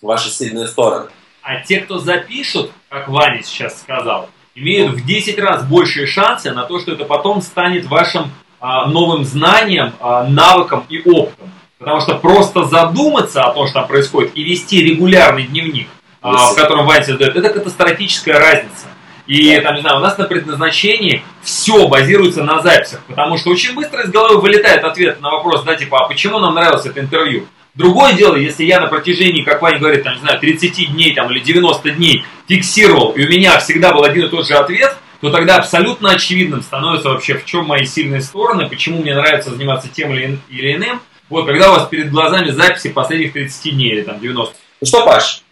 ваши 0.00 0.30
сильные 0.30 0.68
стороны. 0.68 1.10
А 1.42 1.60
те, 1.60 1.80
кто 1.80 1.98
запишут, 1.98 2.70
как 2.88 3.08
Ваня 3.08 3.42
сейчас 3.42 3.80
сказал, 3.80 4.30
имеют 4.54 4.92
в 4.92 5.04
10 5.04 5.38
раз 5.38 5.64
большие 5.64 6.06
шансы 6.06 6.52
на 6.52 6.64
то, 6.64 6.78
что 6.78 6.92
это 6.92 7.04
потом 7.04 7.42
станет 7.42 7.86
вашим 7.86 8.30
а, 8.60 8.86
новым 8.86 9.24
знанием, 9.24 9.92
а, 9.98 10.24
навыком 10.24 10.84
и 10.88 11.00
опытом. 11.00 11.50
Потому 11.78 12.00
что 12.00 12.14
просто 12.14 12.64
задуматься 12.64 13.42
о 13.42 13.52
том, 13.52 13.66
что 13.66 13.80
там 13.80 13.88
происходит, 13.88 14.36
и 14.36 14.44
вести 14.44 14.84
регулярный 14.84 15.44
дневник, 15.44 15.88
а, 16.20 16.52
в 16.52 16.54
котором 16.54 16.86
Ваня 16.86 17.02
задает, 17.02 17.34
это 17.34 17.50
катастрофическая 17.50 18.38
разница. 18.38 18.86
И 19.26 19.58
там, 19.60 19.74
не 19.74 19.80
знаю, 19.80 19.96
у 19.96 20.00
нас 20.00 20.16
на 20.18 20.24
предназначении 20.24 21.24
все 21.42 21.88
базируется 21.88 22.44
на 22.44 22.60
записях, 22.60 23.00
потому 23.08 23.36
что 23.36 23.50
очень 23.50 23.74
быстро 23.74 24.02
из 24.02 24.10
головы 24.10 24.40
вылетает 24.40 24.84
ответ 24.84 25.20
на 25.20 25.30
вопрос, 25.30 25.62
да, 25.64 25.74
типа, 25.74 26.04
а 26.04 26.08
почему 26.08 26.38
нам 26.38 26.54
нравилось 26.54 26.86
это 26.86 27.00
интервью? 27.00 27.46
Другое 27.74 28.12
дело, 28.12 28.36
если 28.36 28.64
я 28.64 28.80
на 28.80 28.88
протяжении, 28.88 29.42
как 29.42 29.62
Ваня 29.62 29.78
говорит, 29.78 30.04
там, 30.04 30.14
не 30.14 30.20
знаю, 30.20 30.38
30 30.38 30.92
дней 30.92 31.14
там, 31.14 31.30
или 31.30 31.40
90 31.40 31.90
дней 31.92 32.24
фиксировал, 32.46 33.12
и 33.12 33.24
у 33.24 33.28
меня 33.28 33.58
всегда 33.60 33.92
был 33.92 34.04
один 34.04 34.26
и 34.26 34.28
тот 34.28 34.46
же 34.46 34.54
ответ, 34.54 34.94
то 35.22 35.30
тогда 35.30 35.56
абсолютно 35.56 36.10
очевидным 36.10 36.62
становится 36.62 37.08
вообще, 37.08 37.34
в 37.34 37.46
чем 37.46 37.64
мои 37.64 37.86
сильные 37.86 38.20
стороны, 38.20 38.68
почему 38.68 39.00
мне 39.00 39.14
нравится 39.14 39.50
заниматься 39.50 39.88
тем 39.88 40.12
или, 40.12 40.38
или 40.50 40.74
иным. 40.74 41.00
Вот, 41.30 41.46
когда 41.46 41.70
у 41.70 41.74
вас 41.76 41.88
перед 41.88 42.10
глазами 42.10 42.50
записи 42.50 42.90
последних 42.90 43.32
30 43.32 43.74
дней 43.74 43.92
или 43.92 44.02
там 44.02 44.20
90. 44.20 44.54
Ну 44.80 44.86
что, 44.86 45.06
Паш, 45.06 45.42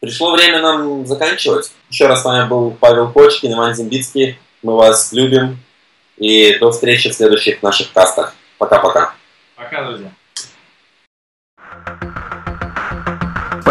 пришло 0.00 0.32
время 0.32 0.60
нам 0.60 1.04
заканчивать. 1.04 1.72
Еще 1.90 2.06
раз 2.06 2.22
с 2.22 2.24
вами 2.24 2.48
был 2.48 2.70
Павел 2.78 3.10
Кочкин, 3.10 3.54
Иван 3.54 3.74
Зимбицкий. 3.74 4.38
Мы 4.62 4.76
вас 4.76 5.12
любим, 5.12 5.58
И 6.16 6.56
до 6.58 6.70
встречи 6.70 7.10
в 7.10 7.14
следующих 7.14 7.60
наших 7.62 7.92
кастах. 7.92 8.36
Пока-пока. 8.58 9.14
Пока, 9.56 9.84
друзья. 9.84 10.12